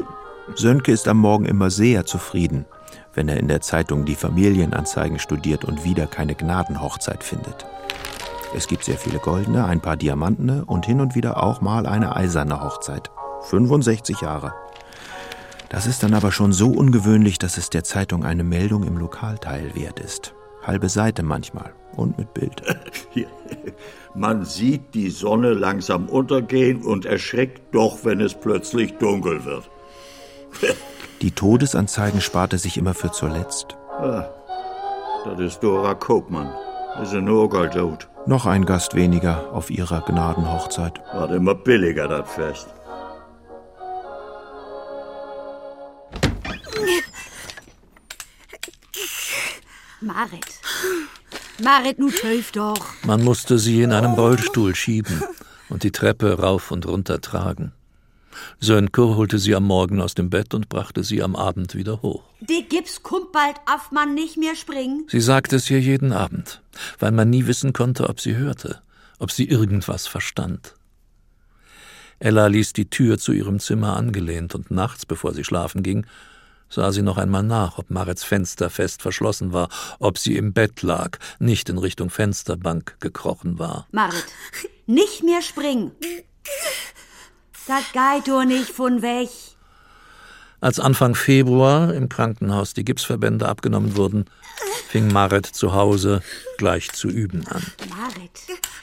[0.54, 2.64] Sönke ist am Morgen immer sehr zufrieden,
[3.12, 7.66] wenn er in der Zeitung die Familienanzeigen studiert und wieder keine Gnadenhochzeit findet.
[8.54, 12.14] Es gibt sehr viele goldene, ein paar diamantene und hin und wieder auch mal eine
[12.14, 13.10] eiserne Hochzeit.
[13.42, 14.54] 65 Jahre.
[15.70, 19.74] Das ist dann aber schon so ungewöhnlich, dass es der Zeitung eine Meldung im Lokalteil
[19.74, 20.34] wert ist.
[20.62, 22.62] Halbe Seite manchmal und mit Bild.
[24.14, 29.70] Man sieht die Sonne langsam untergehen und erschreckt doch, wenn es plötzlich dunkel wird.
[31.22, 33.76] Die Todesanzeigen sparte sich immer für zuletzt.
[33.98, 34.24] Ah,
[35.24, 36.52] das ist Dora Kopmann.
[37.00, 38.08] Ist ein Urgeldot.
[38.26, 41.00] Noch ein Gast weniger auf ihrer Gnadenhochzeit.
[41.14, 42.68] War immer billiger, das Fest.
[50.00, 50.59] Marit.
[51.62, 52.86] Marit, nu töf doch.
[53.04, 55.22] Man musste sie in einem Rollstuhl schieben
[55.68, 57.72] und die Treppe rauf und runter tragen.
[58.60, 62.22] Sönke holte sie am Morgen aus dem Bett und brachte sie am Abend wieder hoch.
[62.40, 65.04] Die Gips kommt bald auf man nicht mehr springen.
[65.08, 66.62] Sie sagte es ihr jeden Abend,
[66.98, 68.80] weil man nie wissen konnte, ob sie hörte,
[69.18, 70.74] ob sie irgendwas verstand.
[72.18, 76.06] Ella ließ die Tür zu ihrem Zimmer angelehnt und nachts, bevor sie schlafen ging,
[76.70, 80.82] sah sie noch einmal nach, ob Marets Fenster fest verschlossen war, ob sie im Bett
[80.82, 83.86] lag, nicht in Richtung Fensterbank gekrochen war.
[83.90, 84.26] Marit,
[84.86, 85.92] nicht mehr springen.
[87.66, 89.28] Das geht doch nicht von weg.
[90.62, 94.26] Als Anfang Februar im Krankenhaus die Gipsverbände abgenommen wurden,
[94.88, 96.22] fing Marit zu Hause
[96.58, 97.64] gleich zu üben an.
[97.88, 98.42] Marit,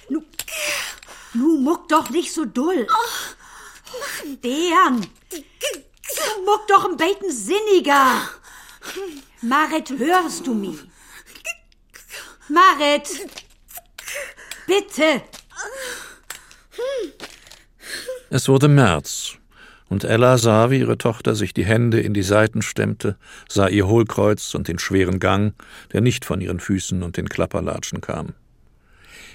[0.10, 0.23] nu,
[1.34, 2.88] nu muck doch nicht so dull.
[4.43, 5.38] Deren, du
[6.46, 8.22] muck doch ein Beten sinniger.
[9.41, 10.80] Marit, hörst du mich?
[12.50, 13.28] Marit,
[14.65, 15.22] bitte.
[18.30, 19.38] Es wurde März,
[19.89, 23.17] und Ella sah, wie ihre Tochter sich die Hände in die Seiten stemmte,
[23.48, 25.54] sah ihr Hohlkreuz und den schweren Gang,
[25.93, 28.34] der nicht von ihren Füßen und den Klapperlatschen kam.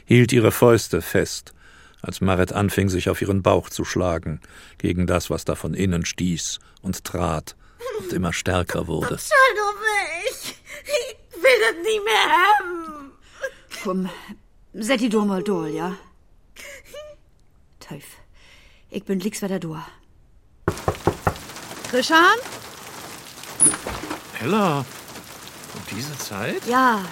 [0.04, 1.54] Hielt ihre Fäuste fest,
[2.02, 4.40] als Marit anfing, sich auf ihren Bauch zu schlagen,
[4.78, 7.56] gegen das, was da von innen stieß und trat
[8.00, 9.14] und immer stärker wurde.
[9.14, 10.56] Weg.
[10.84, 13.12] Ich will das nie mehr haben.
[13.82, 14.10] Komm,
[14.74, 15.96] set die doch mal durch, ja?
[17.80, 18.04] Teuf.
[18.90, 19.82] Ich bin licks wieder durch.
[21.90, 22.38] Christian?
[24.42, 26.66] Ella, um diese Zeit?
[26.66, 27.04] Ja.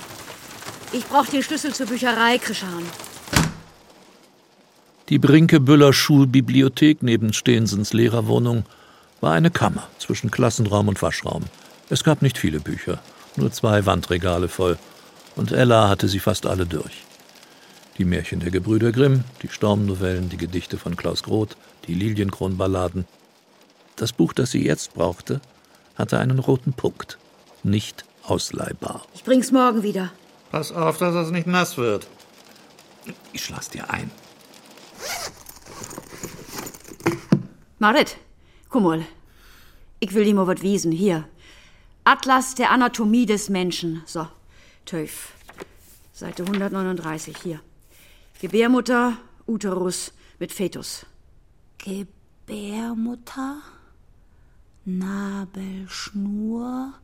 [0.93, 2.85] Ich brauch den Schlüssel zur Bücherei, Christian.
[5.11, 8.65] Die Brinkebüller Schulbibliothek neben Stehensens Lehrerwohnung
[9.21, 11.43] war eine Kammer zwischen Klassenraum und Waschraum.
[11.89, 13.01] Es gab nicht viele Bücher,
[13.35, 14.79] nur zwei Wandregale voll,
[15.35, 17.03] und Ella hatte sie fast alle durch.
[17.99, 21.57] Die Märchen der Gebrüder Grimm, die Stormnovellen, die Gedichte von Klaus Groth,
[21.89, 23.05] die Lilienkronballaden.
[23.97, 25.41] Das Buch, das sie jetzt brauchte,
[25.97, 27.19] hatte einen roten Punkt.
[27.65, 29.03] Nicht ausleihbar.
[29.13, 30.13] Ich bring's morgen wieder.
[30.53, 32.07] Pass auf, dass es nicht nass wird.
[33.33, 34.13] Ich schlaß dir ein.
[37.79, 38.19] Marit,
[38.69, 39.05] guck mal.
[40.01, 40.93] Ich will dir mal was wiesen.
[40.93, 41.29] Hier.
[42.05, 44.03] Atlas der Anatomie des Menschen.
[44.07, 44.27] So,
[44.85, 45.33] Töf.
[46.13, 47.61] Seite 139, hier.
[48.41, 51.07] Gebärmutter, Uterus mit Fetus.
[51.79, 53.63] Gebärmutter,
[54.85, 56.95] Nabelschnur,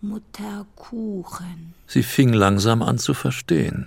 [0.00, 1.74] Mutterkuchen.
[1.86, 3.86] Sie fing langsam an zu verstehen.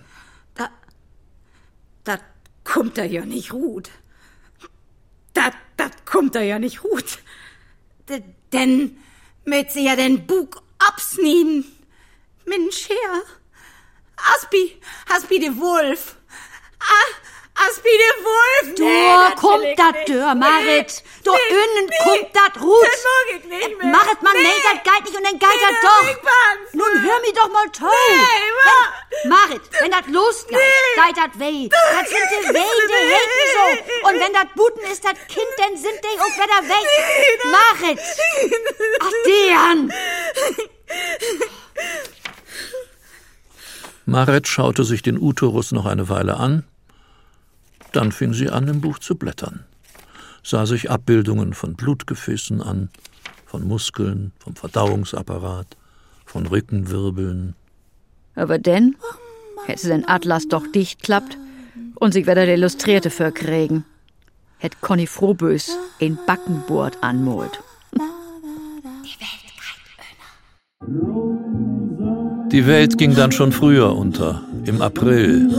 [2.65, 3.89] Kommt da ja nicht gut.
[5.33, 7.19] Das, das kommt da ja nicht gut.
[8.09, 8.97] D denn
[9.45, 11.65] mit sie ja den Bug absnehmen.
[12.45, 13.21] Mensch her.
[14.35, 16.17] Aspi, Aspi de Wolf.
[16.79, 17.24] Ah,
[17.55, 18.75] Aspide Wolf!
[18.75, 21.01] Da kommt dat Dörr, Marit.
[21.23, 22.83] Da innen kommt dat Rut.
[22.83, 23.91] Das mag ich nicht mehr.
[23.91, 24.43] Marit, man Nee.
[24.43, 24.61] nee.
[24.73, 26.05] dat geit nicht und dann geit Nee, dat das doch.
[26.73, 27.85] Nun hör mi doch mal zu.
[27.85, 27.91] Nee,
[28.67, 30.57] wenn, Marit, wenn dat losgeht,
[30.97, 31.69] geit dat weh.
[31.69, 33.65] Dat sind die weh, die heten so.
[34.09, 36.87] Und wenn dat Buten ist, dat Kind, dann sind die auch wieder weg.
[37.57, 37.99] Marit.
[38.99, 39.93] Ach, deren.
[44.05, 46.63] Maret schaute sich den Uterus noch eine Weile an,
[47.95, 49.63] dann fing sie an, im Buch zu blättern,
[50.43, 52.89] sah sich Abbildungen von Blutgefäßen an,
[53.45, 55.77] von Muskeln, vom Verdauungsapparat,
[56.25, 57.55] von Rückenwirbeln.
[58.35, 58.95] Aber denn,
[59.65, 61.37] hätte sie den Atlas doch dicht klappt
[61.95, 63.85] und sich wieder der Illustrierte verkriegen,
[64.57, 67.61] hätt Conny Frohbös in Backenbord anmolt.
[72.51, 75.49] Die Welt ging dann schon früher unter, im April,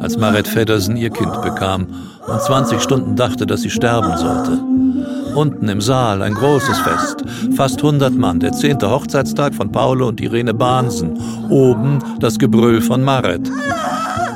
[0.00, 1.86] als Maret Feddersen ihr Kind bekam
[2.26, 4.58] und 20 Stunden dachte, dass sie sterben sollte.
[5.34, 7.24] Unten im Saal ein großes Fest,
[7.56, 13.02] fast 100 Mann, der zehnte Hochzeitstag von Paolo und Irene Bahnsen, oben das Gebrüll von
[13.02, 13.50] Maret.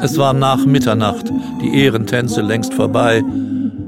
[0.03, 1.31] Es war nach Mitternacht,
[1.63, 3.23] die Ehrentänze längst vorbei,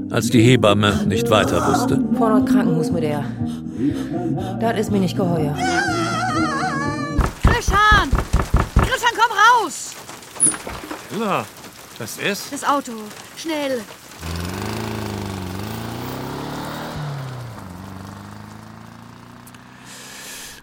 [0.09, 1.97] als die Hebamme nicht weiter wusste.
[1.97, 3.23] Das Krankenhaus mit der.
[4.59, 5.55] Das ist mir nicht geheuer.
[11.19, 11.45] Ja,
[11.99, 12.53] das ist.
[12.53, 12.93] Das Auto,
[13.35, 13.81] schnell!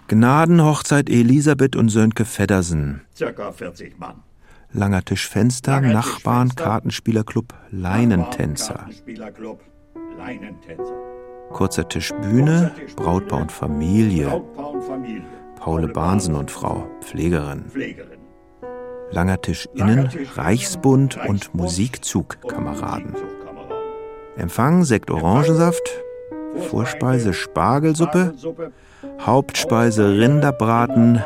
[0.08, 3.02] Gnadenhochzeit Elisabeth und Sönke Feddersen.
[3.14, 4.22] Circa 40 Mann.
[4.72, 6.64] Langer Tisch Fenster, Langer Nachbarn, Fenster.
[6.64, 8.74] Kartenspielerclub, Leinentänzer.
[8.74, 9.60] Kartenspielerclub,
[10.16, 10.94] Leinentänzer.
[11.50, 14.28] Kurzer Tisch Bühne, Brautpaar und Familie.
[14.28, 15.26] Brautpaar und Familie.
[15.56, 17.64] Paule Bahnsen und Frau, Pflegerin.
[17.68, 18.17] Pflegerin.
[19.10, 23.14] Langer Tisch innen, Reichsbund und Musikzugkameraden.
[24.36, 25.82] Empfang Sekt Orangensaft,
[26.68, 28.34] Vorspeise Spargelsuppe,
[29.20, 31.22] Hauptspeise Rinderbraten,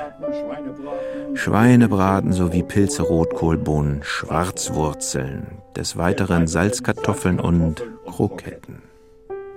[1.35, 8.83] Schweinebraten sowie Pilze, Rotkohlbohnen, Schwarzwurzeln, des Weiteren Salzkartoffeln und Kroketten.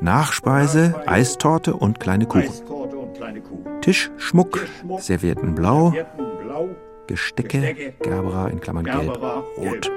[0.01, 2.49] Nachspeise Eistorte und kleine Kuchen.
[2.49, 3.81] Eistorte und kleine Kuchen.
[3.81, 4.59] Tisch Schmuck,
[4.99, 6.69] Servietten blau, Servietten blau,
[7.07, 9.21] Gestecke, Gestecke, Gerbera in Klammern gelb,
[9.57, 9.91] rot.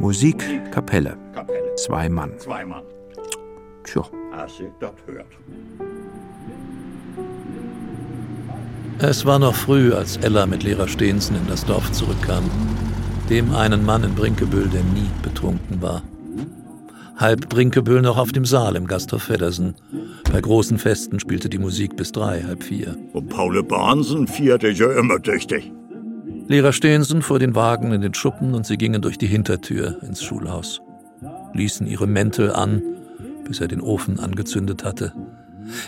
[0.00, 0.38] Musik,
[0.72, 1.74] Kapelle, Kapelle.
[1.76, 2.32] zwei Mann.
[2.38, 2.84] Zwei Mann.
[3.84, 4.02] Tja.
[9.00, 12.50] Es war noch früh, als Ella mit Lehrer Stehensen in das Dorf zurückkam.
[13.30, 16.02] Dem einen Mann in Brinkebüll, der nie betrunken war.
[17.16, 19.74] Halb Brinkebüll noch auf dem Saal im Gasthof Feddersen.
[20.32, 22.96] Bei großen Festen spielte die Musik bis drei, halb vier.
[23.12, 25.72] Und Paule Bahnsen vierte ja immer tüchtig.
[26.48, 30.22] Lehrer Stehensen fuhr den Wagen in den Schuppen und sie gingen durch die Hintertür ins
[30.22, 30.80] Schulhaus.
[31.52, 32.82] Ließen ihre Mäntel an,
[33.44, 35.12] bis er den Ofen angezündet hatte.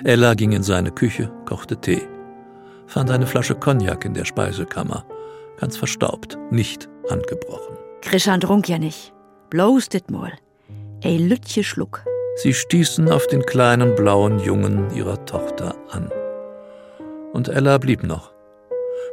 [0.04, 2.02] Ella ging in seine Küche, kochte Tee.
[2.86, 5.06] Fand eine Flasche Cognac in der Speisekammer.
[5.58, 7.76] Ganz verstaubt, nicht angebrochen.
[8.02, 9.14] Christian trunk ja nicht.
[9.48, 10.32] Bloß dit mal.
[11.00, 12.04] Ey, Lütje Schluck.
[12.36, 16.10] Sie stießen auf den kleinen blauen Jungen ihrer Tochter an.
[17.32, 18.32] Und Ella blieb noch,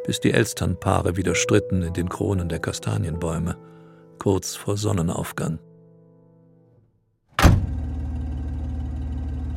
[0.07, 3.57] bis die Elsternpaare wieder stritten in den Kronen der Kastanienbäume,
[4.17, 5.59] kurz vor Sonnenaufgang.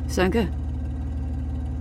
[0.07, 0.47] Sönke,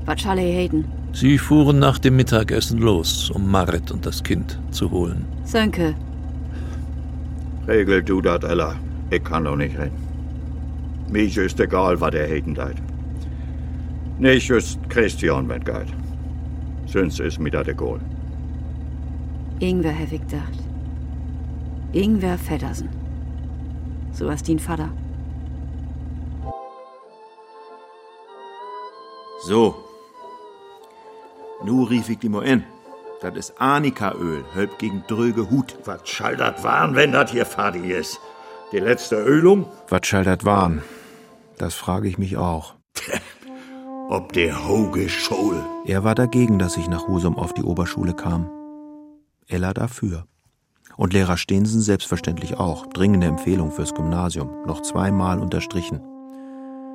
[0.06, 0.84] was schall er heden?
[1.12, 5.26] Sie fuhren nach dem Mittagessen los, um Marit und das Kind zu holen.
[5.44, 5.96] Sönke,
[7.66, 8.76] Regel du dat, Ella.
[9.10, 9.98] Ich kann doch nicht reden.
[11.10, 12.76] Mich ist egal, was er heten deit.
[14.18, 15.88] Nicht just Christian, wenn geit.
[16.86, 18.00] Sonst ist mir dat egal.
[19.60, 20.58] Ingwer gedacht.
[21.92, 22.88] Ingwer Feddersen.
[24.12, 24.90] So was din Vater.
[29.46, 29.74] So.
[31.62, 32.64] Nu rief ich die mal in.
[33.20, 35.76] Das ist Anikaöl, hölb gegen dröge Hut.
[35.84, 38.18] Was schall dat waren, wenn dat hier fertig ist?
[38.72, 39.66] Die letzte Ölung?
[39.90, 40.82] Was schall das waren?
[41.58, 42.76] Das frage ich mich auch.
[44.08, 45.62] Ob der Hoge Schol.
[45.84, 48.48] Er war dagegen, dass ich nach Husum auf die Oberschule kam.
[49.50, 50.26] Ella dafür.
[50.96, 52.86] Und Lehrer Stehensen selbstverständlich auch.
[52.86, 54.50] Dringende Empfehlung fürs Gymnasium.
[54.66, 56.00] Noch zweimal unterstrichen.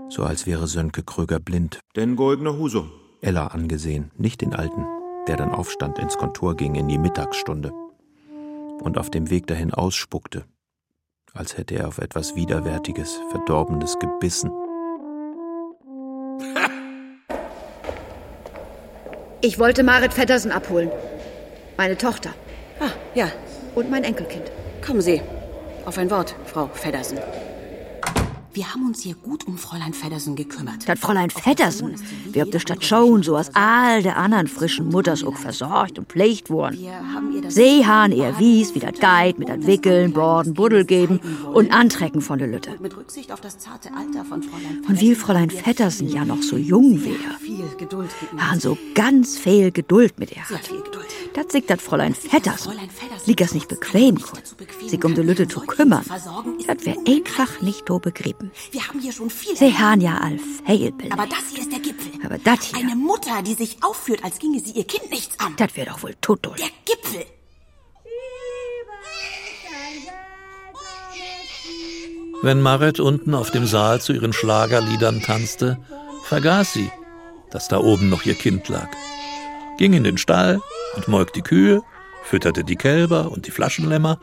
[0.09, 1.79] So als wäre Sönke Kröger blind.
[1.95, 2.91] Denn goldener Husum.
[3.21, 4.85] Ella angesehen, nicht den Alten,
[5.27, 7.71] der dann aufstand, ins Kontor ging in die Mittagsstunde.
[8.81, 10.45] Und auf dem Weg dahin ausspuckte.
[11.33, 14.51] Als hätte er auf etwas Widerwärtiges, Verdorbenes gebissen.
[19.41, 20.91] Ich wollte Marit Feddersen abholen.
[21.77, 22.31] Meine Tochter.
[22.79, 23.31] Ah, ja.
[23.73, 24.51] Und mein Enkelkind.
[24.85, 25.21] Kommen Sie.
[25.85, 27.19] Auf ein Wort, Frau Feddersen.
[28.55, 30.87] Wir haben uns hier gut um Fräulein Feddersen gekümmert.
[30.87, 31.95] Das Fräulein Feddersen,
[32.31, 36.07] wie ob der Stadt schon so als all der anderen frischen Mutters auch versorgt und
[36.07, 36.79] pflegt worden.
[37.49, 41.19] Seehahn eher wies, wie das Guide mit das Wickeln, Borden, Buddel geben
[41.51, 42.71] und Antrecken von der Lütte.
[42.79, 46.55] Mit Rücksicht auf das zarte Alter von Fräulein Und wie Fräulein Feddersen ja noch so
[46.55, 47.37] jung wäre,
[48.37, 50.43] haben so ganz viel Geduld mit ihr.
[51.35, 52.71] Das sieht das Fräulein Feddersen.
[53.25, 54.55] Liegt das nicht bequem, kurz,
[54.87, 56.05] sich um die Lütte zu kümmern.
[56.65, 58.51] Das wär einfach nicht so begrieben.
[58.71, 59.53] Wir haben hier schon viel.
[59.57, 61.11] Sie haben ja all Fehlbild.
[61.11, 62.13] Aber das hier ist der Gipfel.
[62.23, 65.55] Aber das hier, Eine Mutter, die sich aufführt, als ginge sie ihr Kind nichts an.
[65.57, 67.25] das wär doch wohl tot Der Gipfel.
[72.41, 75.79] Wenn Marit unten auf dem Saal zu ihren Schlagerliedern tanzte,
[76.23, 76.89] vergaß sie,
[77.51, 78.89] dass da oben noch ihr Kind lag.
[79.77, 80.61] Ging in den Stall
[80.95, 81.83] und molk die Kühe,
[82.23, 84.19] fütterte die Kälber und die Flaschenlämmer,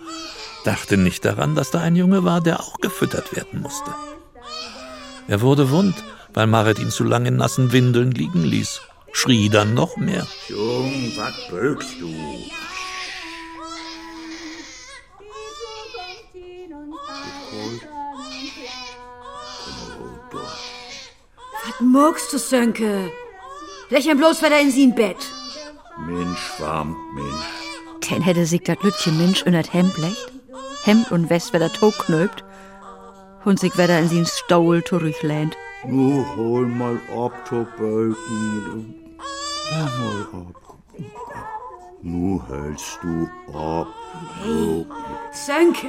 [0.65, 3.91] dachte nicht daran, dass da ein Junge war, der auch gefüttert werden musste.
[5.29, 5.95] Er wurde wund,
[6.33, 8.81] weil Marit ihn zu lange in nassen Windeln liegen ließ,
[9.13, 10.27] schrie dann noch mehr.
[10.49, 12.13] Jung, was bögst du?
[21.65, 23.13] Was muckst du, Sönke?
[23.91, 25.19] Lächeln bloß wieder in sein Bett.
[25.99, 28.11] Mensch, warm, Mensch.
[28.11, 30.33] Denn hätte sich das Lütchen Mensch in das Hemd legt,
[30.85, 32.45] Hemd und West wieder tot knöpt,
[33.45, 35.57] und sich wieder in sin Staul zurücklehnt.
[35.87, 38.95] Nu hol mal ab, to Böken.
[39.71, 40.63] Hol mal ab.
[42.03, 43.89] Nu hältst du ab.
[44.45, 44.87] Lob.
[45.33, 45.89] Sönke!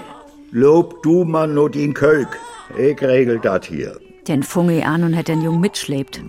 [0.51, 2.39] Lob du mal no den Kölk.
[2.77, 3.99] Ich regel dat hier.
[4.27, 6.21] Den fung ich an und hätt den Jungen mitschlebt.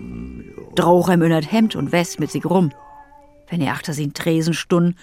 [0.75, 2.71] Drauch ihm in das Hemd und West mit sich rum.
[3.49, 4.95] Wenn er achter sin Tresen stund,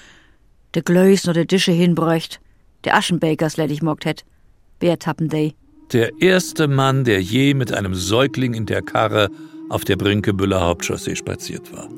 [0.75, 2.41] de Glöß nur de Dische hinbräucht,
[2.85, 4.25] de Aschenbakers läd ich mockt hätt.
[4.81, 5.55] Wer tappen dey?
[5.93, 9.29] Der erste Mann, der je mit einem Säugling in der Karre
[9.69, 11.89] auf der Brinkebüller Hauptchaussee spaziert war.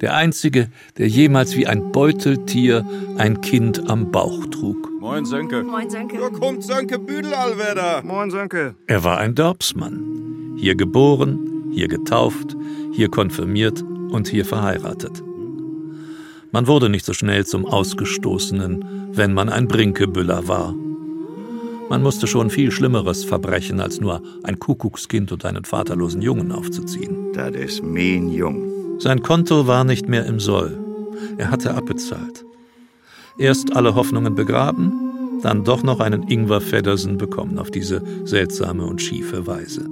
[0.00, 2.84] Der einzige, der jemals wie ein Beuteltier
[3.16, 4.90] ein Kind am Bauch trug.
[5.00, 5.62] Moin, Sönke.
[5.62, 6.18] Moin, Sönke.
[6.18, 8.02] Da kommt Sönke Büdel, Alweder.
[8.02, 8.74] Moin, Sönke.
[8.86, 10.56] Er war ein Dorpsmann.
[10.56, 12.56] Hier geboren, hier getauft,
[12.92, 15.22] hier konfirmiert und hier verheiratet.
[16.54, 20.72] Man wurde nicht so schnell zum Ausgestoßenen, wenn man ein Brinkebüller war.
[21.88, 27.32] Man musste schon viel Schlimmeres verbrechen, als nur ein Kuckuckskind und einen vaterlosen Jungen aufzuziehen.
[27.32, 29.00] Das ist mein Jung.
[29.00, 30.78] Sein Konto war nicht mehr im Soll.
[31.38, 32.44] Er hatte abbezahlt.
[33.36, 39.02] Erst alle Hoffnungen begraben, dann doch noch einen Ingwer Feddersen bekommen auf diese seltsame und
[39.02, 39.88] schiefe Weise.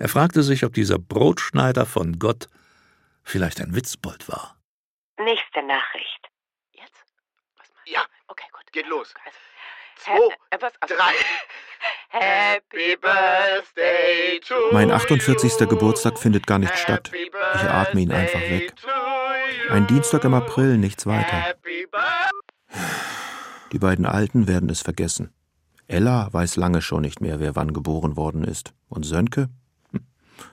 [0.00, 2.48] Er fragte sich, ob dieser Brotschneider von Gott
[3.22, 4.56] vielleicht ein Witzbold war.
[5.18, 6.28] Nächste Nachricht.
[7.86, 8.65] Ja, okay, gut.
[8.76, 9.14] Geht los.
[10.04, 10.72] Äh, was?
[10.86, 11.14] Drei.
[12.10, 15.66] Happy Birthday to Mein 48.
[15.66, 17.10] Geburtstag findet gar nicht statt.
[17.14, 18.74] Ich atme ihn einfach weg.
[19.70, 21.54] Ein Dienstag im April, nichts weiter.
[23.72, 25.32] Die beiden Alten werden es vergessen.
[25.88, 28.74] Ella weiß lange schon nicht mehr, wer wann geboren worden ist.
[28.90, 29.48] Und Sönke
[29.92, 30.06] hm,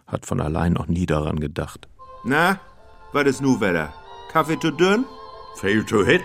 [0.08, 1.90] hat von allein noch nie daran gedacht.
[2.24, 2.62] Na,
[3.12, 3.94] was ist nu wetter?
[4.32, 5.04] Kaffee zu dünn?
[5.60, 6.24] Viel zu hit.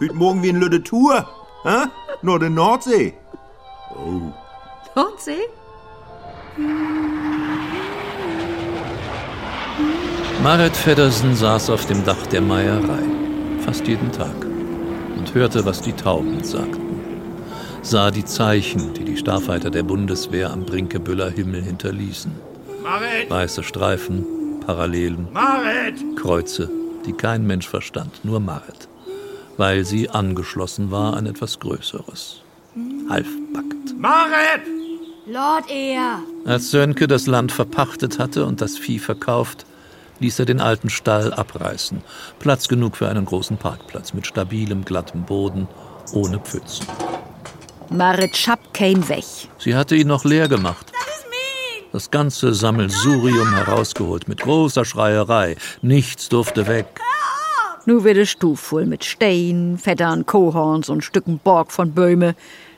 [0.00, 1.28] Hüt morgen wie ein Lütte Tour?
[1.62, 1.86] Hä?
[2.22, 3.12] Nur der Nordsee.
[3.90, 4.32] Oh.
[4.96, 5.46] Nordsee?
[10.42, 13.02] Marit Feddersen saß auf dem Dach der Meierei,
[13.62, 14.34] fast jeden Tag,
[15.18, 16.80] und hörte, was die Tauben sagten.
[17.82, 22.32] Sah die Zeichen, die die Starfighter der Bundeswehr am Brinkebüller Himmel hinterließen.
[22.82, 23.28] Marit!
[23.28, 24.24] Weiße Streifen,
[24.64, 26.16] Parallelen, Marit!
[26.16, 26.70] Kreuze,
[27.04, 28.88] die kein Mensch verstand, nur Marit,
[29.60, 32.40] weil sie angeschlossen war an etwas Größeres.
[33.10, 34.00] Halbbackend.
[34.00, 34.62] Marit!
[35.26, 36.20] Lord er.
[36.46, 39.66] Als Sönke das Land verpachtet hatte und das Vieh verkauft,
[40.18, 42.00] ließ er den alten Stall abreißen.
[42.38, 45.68] Platz genug für einen großen Parkplatz mit stabilem, glattem Boden,
[46.14, 46.86] ohne Pfützen.
[47.90, 49.26] Marit Schapp käm weg.
[49.58, 50.90] Sie hatte ihn noch leer gemacht.
[51.92, 55.56] Das ganze Sammelsurium herausgeholt mit großer Schreierei.
[55.82, 56.86] Nichts durfte weg.
[57.86, 62.34] Nu wird es Stuf voll mit Steinen, Fettern, Kohorns und Stücken Borg von Böhme,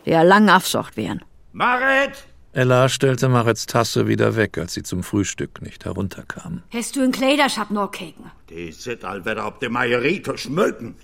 [0.06, 1.22] der lang afsocht wären.
[1.52, 2.26] Marit!
[2.54, 6.62] Ella stellte Marits Tasse wieder weg, als sie zum Frühstück nicht herunterkam.
[6.70, 8.30] Hast du einen Kleiderschab noch keken?
[8.50, 10.94] Die sit allwetter auf Meierie zu schmücken.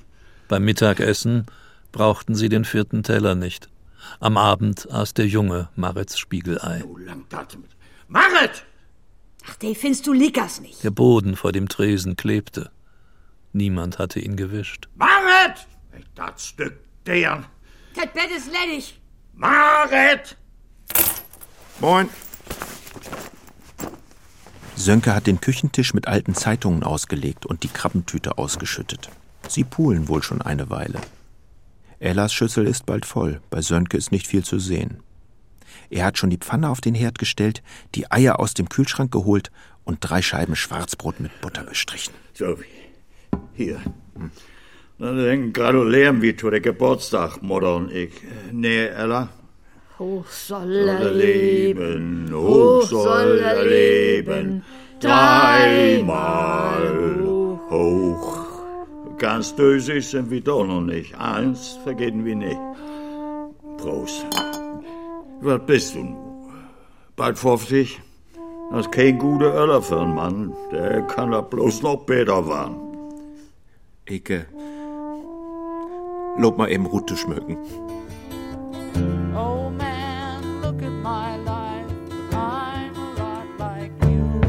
[0.49, 1.47] Beim Mittagessen
[1.91, 3.69] brauchten sie den vierten Teller nicht.
[4.21, 6.85] Am Abend aß der Junge Marits Spiegelei.
[8.09, 8.65] Marit!
[9.49, 10.85] Ach, de findest du Lickers nicht.
[10.85, 12.71] Der Boden vor dem Tresen klebte.
[13.53, 14.89] Niemand hatte ihn gewischt.
[14.95, 15.67] Marit!
[16.15, 17.47] Das Stück deren.
[17.95, 19.01] Das Bett ist ledig.
[19.35, 20.37] Marit!
[21.81, 22.09] Moin.
[24.77, 29.11] Sönke hat den Küchentisch mit alten Zeitungen ausgelegt und die Krabbentüte ausgeschüttet.
[29.49, 31.01] Sie pulen wohl schon eine Weile.
[31.99, 35.03] Ellas Schüssel ist bald voll, bei Sönke ist nicht viel zu sehen.
[35.91, 37.63] Er hat schon die Pfanne auf den Herd gestellt,
[37.95, 39.51] die Eier aus dem Kühlschrank geholt
[39.85, 42.15] und drei Scheiben Schwarzbrot mit Butter bestrichen.
[42.35, 42.59] So,
[43.55, 43.81] hier.
[44.99, 48.13] Dann gratulieren wir zu der Geburtstag, Mutter und ich.
[48.53, 49.29] Nee, Ella?
[49.99, 52.31] Hoch soll er leben.
[52.33, 54.63] hoch soll er leben,
[55.01, 56.39] dreimal
[57.71, 58.47] hoch.
[59.19, 61.19] Ganz dösig sind wir doch noch nicht.
[61.19, 62.61] Eins vergessen wir nicht.
[63.79, 64.27] Prost.
[65.41, 66.17] Was bist du nun?
[67.17, 68.01] Bald 50?
[68.71, 70.53] Das ist kein guter Öller für einen Mann.
[70.71, 72.88] Der kann da bloß noch besser werden.
[74.11, 74.47] Ike,
[76.39, 77.59] lob mal eben Rute schmücken.
[79.37, 81.87] Oh man, look at my life.
[82.33, 84.41] I'm a lot like you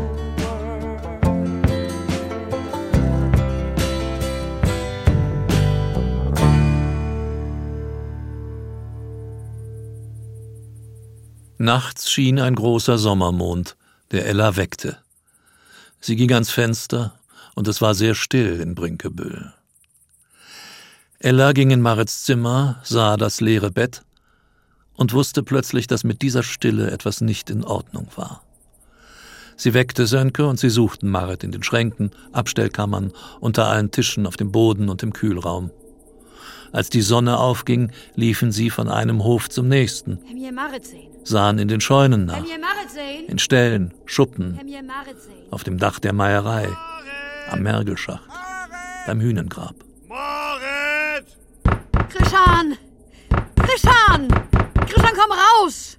[11.57, 13.76] Nachts schien ein großer Sommermond,
[14.12, 14.97] der Ella weckte.
[15.99, 17.18] Sie ging ans Fenster,
[17.56, 19.54] und es war sehr still in Brinkebüll.
[21.20, 24.04] Ella ging in Marits Zimmer, sah das leere Bett
[24.95, 28.41] und wusste plötzlich, dass mit dieser Stille etwas nicht in Ordnung war.
[29.58, 34.38] Sie weckte Sönke und sie suchten Marit in den Schränken, Abstellkammern, unter allen Tischen, auf
[34.38, 35.72] dem Boden und im Kühlraum.
[36.72, 40.20] Als die Sonne aufging, liefen sie von einem Hof zum nächsten,
[41.26, 42.45] sahen in den Scheunen nach,
[43.28, 44.58] in Ställen, Schuppen,
[45.52, 46.70] auf dem Dach der Meierei,
[47.52, 48.30] am Mergelschacht,
[49.06, 49.76] beim Hühnengrab.
[52.10, 52.78] Krishan!
[53.56, 54.28] Krishan!
[54.88, 55.97] Krishan, komm raus!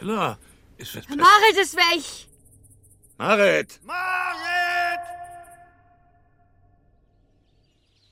[0.00, 0.38] Ella,
[0.76, 2.28] ist was Marit ist weg!
[3.18, 3.80] Marit!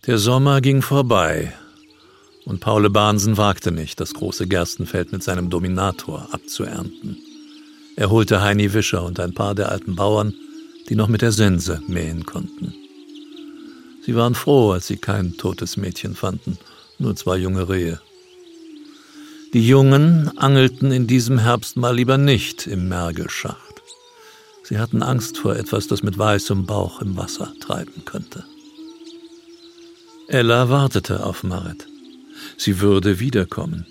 [0.06, 1.52] Der Sommer ging vorbei
[2.44, 7.18] und Paule Bahnsen wagte nicht, das große Gerstenfeld mit seinem Dominator abzuernten.
[7.96, 10.32] Er holte Heini Wischer und ein paar der alten Bauern,
[10.88, 12.74] die noch mit der Sense mähen konnten.
[14.04, 16.58] Sie waren froh, als sie kein totes Mädchen fanden,
[16.98, 18.00] nur zwei junge Rehe.
[19.52, 23.82] Die Jungen angelten in diesem Herbst mal lieber nicht im Mergelschacht.
[24.62, 28.44] Sie hatten Angst vor etwas, das mit weißem Bauch im Wasser treiben könnte.
[30.28, 31.86] Ella wartete auf Marit.
[32.56, 33.86] Sie würde wiederkommen.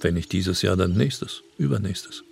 [0.00, 2.22] Wenn nicht dieses Jahr, dann nächstes, übernächstes.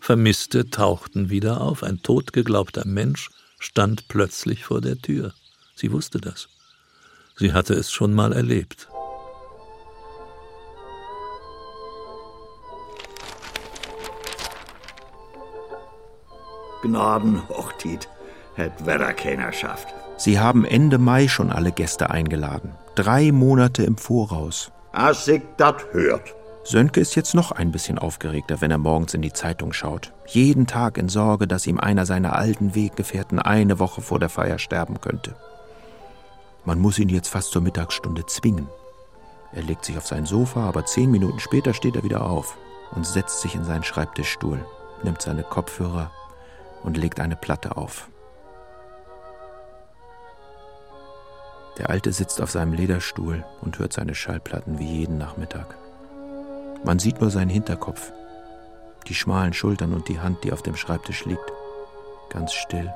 [0.00, 1.82] Vermisste tauchten wieder auf.
[1.82, 5.32] Ein totgeglaubter Mensch stand plötzlich vor der Tür.
[5.74, 6.48] Sie wusste das.
[7.36, 8.88] Sie hatte es schon mal erlebt.
[16.82, 18.08] Gnadenhochtit
[18.54, 19.88] hätt Wetter keiner schafft.
[20.16, 22.74] Sie haben Ende Mai schon alle Gäste eingeladen.
[22.94, 24.70] Drei Monate im Voraus.
[24.92, 26.34] Als ich dat hört.
[26.68, 30.12] Sönke ist jetzt noch ein bisschen aufgeregter, wenn er morgens in die Zeitung schaut.
[30.26, 34.58] Jeden Tag in Sorge, dass ihm einer seiner alten Weggefährten eine Woche vor der Feier
[34.58, 35.36] sterben könnte.
[36.64, 38.66] Man muss ihn jetzt fast zur Mittagsstunde zwingen.
[39.52, 42.58] Er legt sich auf sein Sofa, aber zehn Minuten später steht er wieder auf
[42.90, 44.66] und setzt sich in seinen Schreibtischstuhl,
[45.04, 46.10] nimmt seine Kopfhörer
[46.82, 48.08] und legt eine Platte auf.
[51.78, 55.76] Der Alte sitzt auf seinem Lederstuhl und hört seine Schallplatten wie jeden Nachmittag.
[56.86, 58.12] Man sieht nur seinen Hinterkopf,
[59.08, 61.52] die schmalen Schultern und die Hand, die auf dem Schreibtisch liegt.
[62.30, 62.94] Ganz still.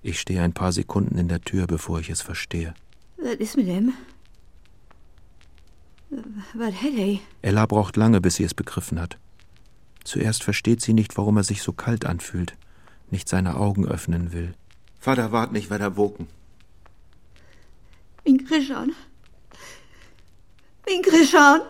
[0.00, 2.72] Ich stehe ein paar Sekunden in der Tür, bevor ich es verstehe.
[3.16, 3.94] Was ist mit dem?
[6.54, 7.18] Was hat er?
[7.42, 9.18] Ella braucht lange, bis sie es begriffen hat.
[10.04, 12.56] Zuerst versteht sie nicht, warum er sich so kalt anfühlt,
[13.10, 14.54] nicht seine Augen öffnen will.
[15.00, 16.28] Vater, wart nicht weiter woken.
[18.24, 18.92] Min Krishan.
[20.86, 21.62] Min Krishan.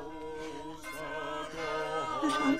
[2.20, 2.58] Krishan.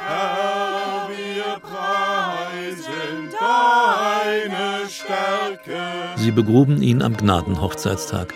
[0.00, 5.80] Herr, wir preisen deine Stärke.
[6.16, 8.34] Sie begruben ihn am Gnadenhochzeitstag,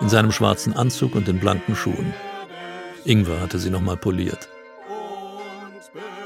[0.00, 2.14] in seinem schwarzen Anzug und den blanken Schuhen.
[3.04, 4.48] Ingwer hatte sie nochmal poliert.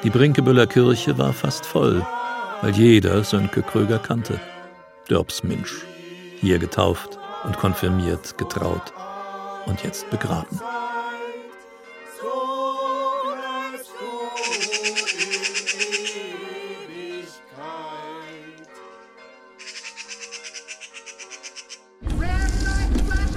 [0.03, 2.05] Die Brinkebüller Kirche war fast voll,
[2.61, 4.41] weil jeder Sönke Kröger kannte.
[5.09, 5.85] Dörbsminsch,
[6.43, 8.93] hier getauft und konfirmiert, getraut
[9.65, 10.61] und jetzt begraben.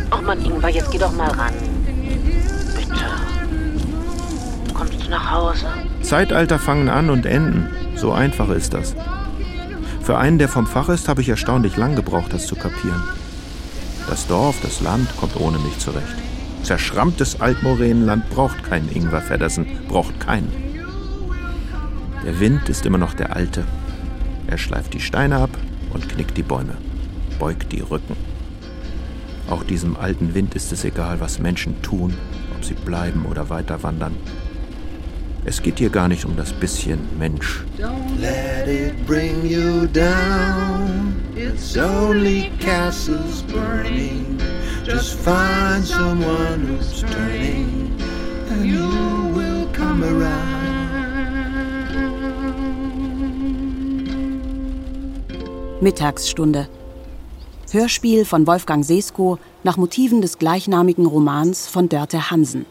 [0.10, 1.54] Ach man, Ingwer, jetzt geh doch mal ran.
[2.76, 3.06] Bitte.
[4.74, 5.68] Kommst du nach Hause?
[6.02, 7.70] Zeitalter fangen an und enden.
[7.96, 8.96] So einfach ist das.
[10.06, 13.02] Für einen, der vom Fach ist, habe ich erstaunlich lang gebraucht, das zu kapieren.
[14.08, 16.16] Das Dorf, das Land kommt ohne mich zurecht.
[16.62, 20.52] Zerschrammtes Altmoränenland braucht keinen Ingwer Feddersen, braucht keinen.
[22.24, 23.64] Der Wind ist immer noch der alte.
[24.46, 25.50] Er schleift die Steine ab
[25.92, 26.78] und knickt die Bäume,
[27.40, 28.16] beugt die Rücken.
[29.50, 32.14] Auch diesem alten Wind ist es egal, was Menschen tun,
[32.56, 34.16] ob sie bleiben oder weiter wandern.
[35.48, 37.64] Es geht hier gar nicht um das bisschen Mensch.
[37.78, 41.16] Don't let it bring you down.
[41.36, 44.40] It's only castles burning.
[44.84, 47.92] Just find someone who's turning,
[48.50, 48.88] and you
[49.36, 50.66] will come around.
[55.82, 56.68] Mittagsstunde.
[57.72, 62.66] Hörspiel von Wolfgang Sesko nach Motiven des gleichnamigen Romans von Dörte Hansen.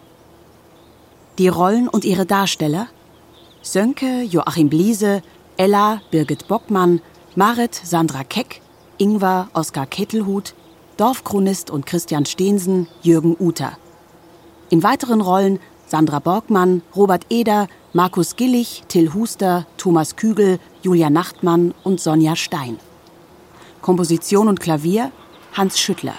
[1.39, 2.87] Die Rollen und ihre Darsteller
[3.61, 5.20] Sönke Joachim Bliese,
[5.57, 7.01] Ella Birgit Bockmann,
[7.35, 8.61] Marit Sandra Keck,
[8.99, 10.55] Ingwer Oskar Kettelhut,
[10.97, 13.72] Dorfchronist und Christian Steensen Jürgen Uter.
[14.70, 21.74] In weiteren Rollen Sandra Borgmann, Robert Eder, Markus Gillig, Till Huster, Thomas Kügel, Julia Nachtmann
[21.82, 22.78] und Sonja Stein.
[23.82, 25.11] Komposition und Klavier
[25.53, 26.14] Hans Schüttler.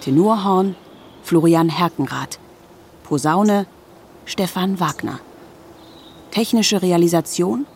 [0.00, 0.76] Tenorhorn
[1.22, 2.38] Florian Herkenrath.
[3.02, 3.66] Posaune
[4.28, 5.20] Stefan Wagner.
[6.30, 7.66] Technische Realisation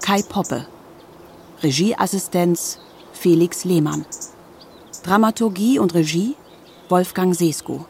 [0.00, 0.64] Kai Poppe.
[1.60, 2.78] Regieassistenz
[3.12, 4.06] Felix Lehmann.
[5.02, 6.36] Dramaturgie und Regie
[6.88, 7.84] Wolfgang Sesko.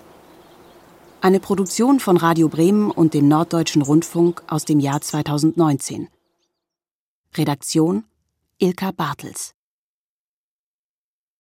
[1.20, 6.08] Eine Produktion von Radio Bremen und dem Norddeutschen Rundfunk aus dem Jahr 2019.
[7.36, 8.04] Redaktion
[8.56, 9.57] Ilka Bartels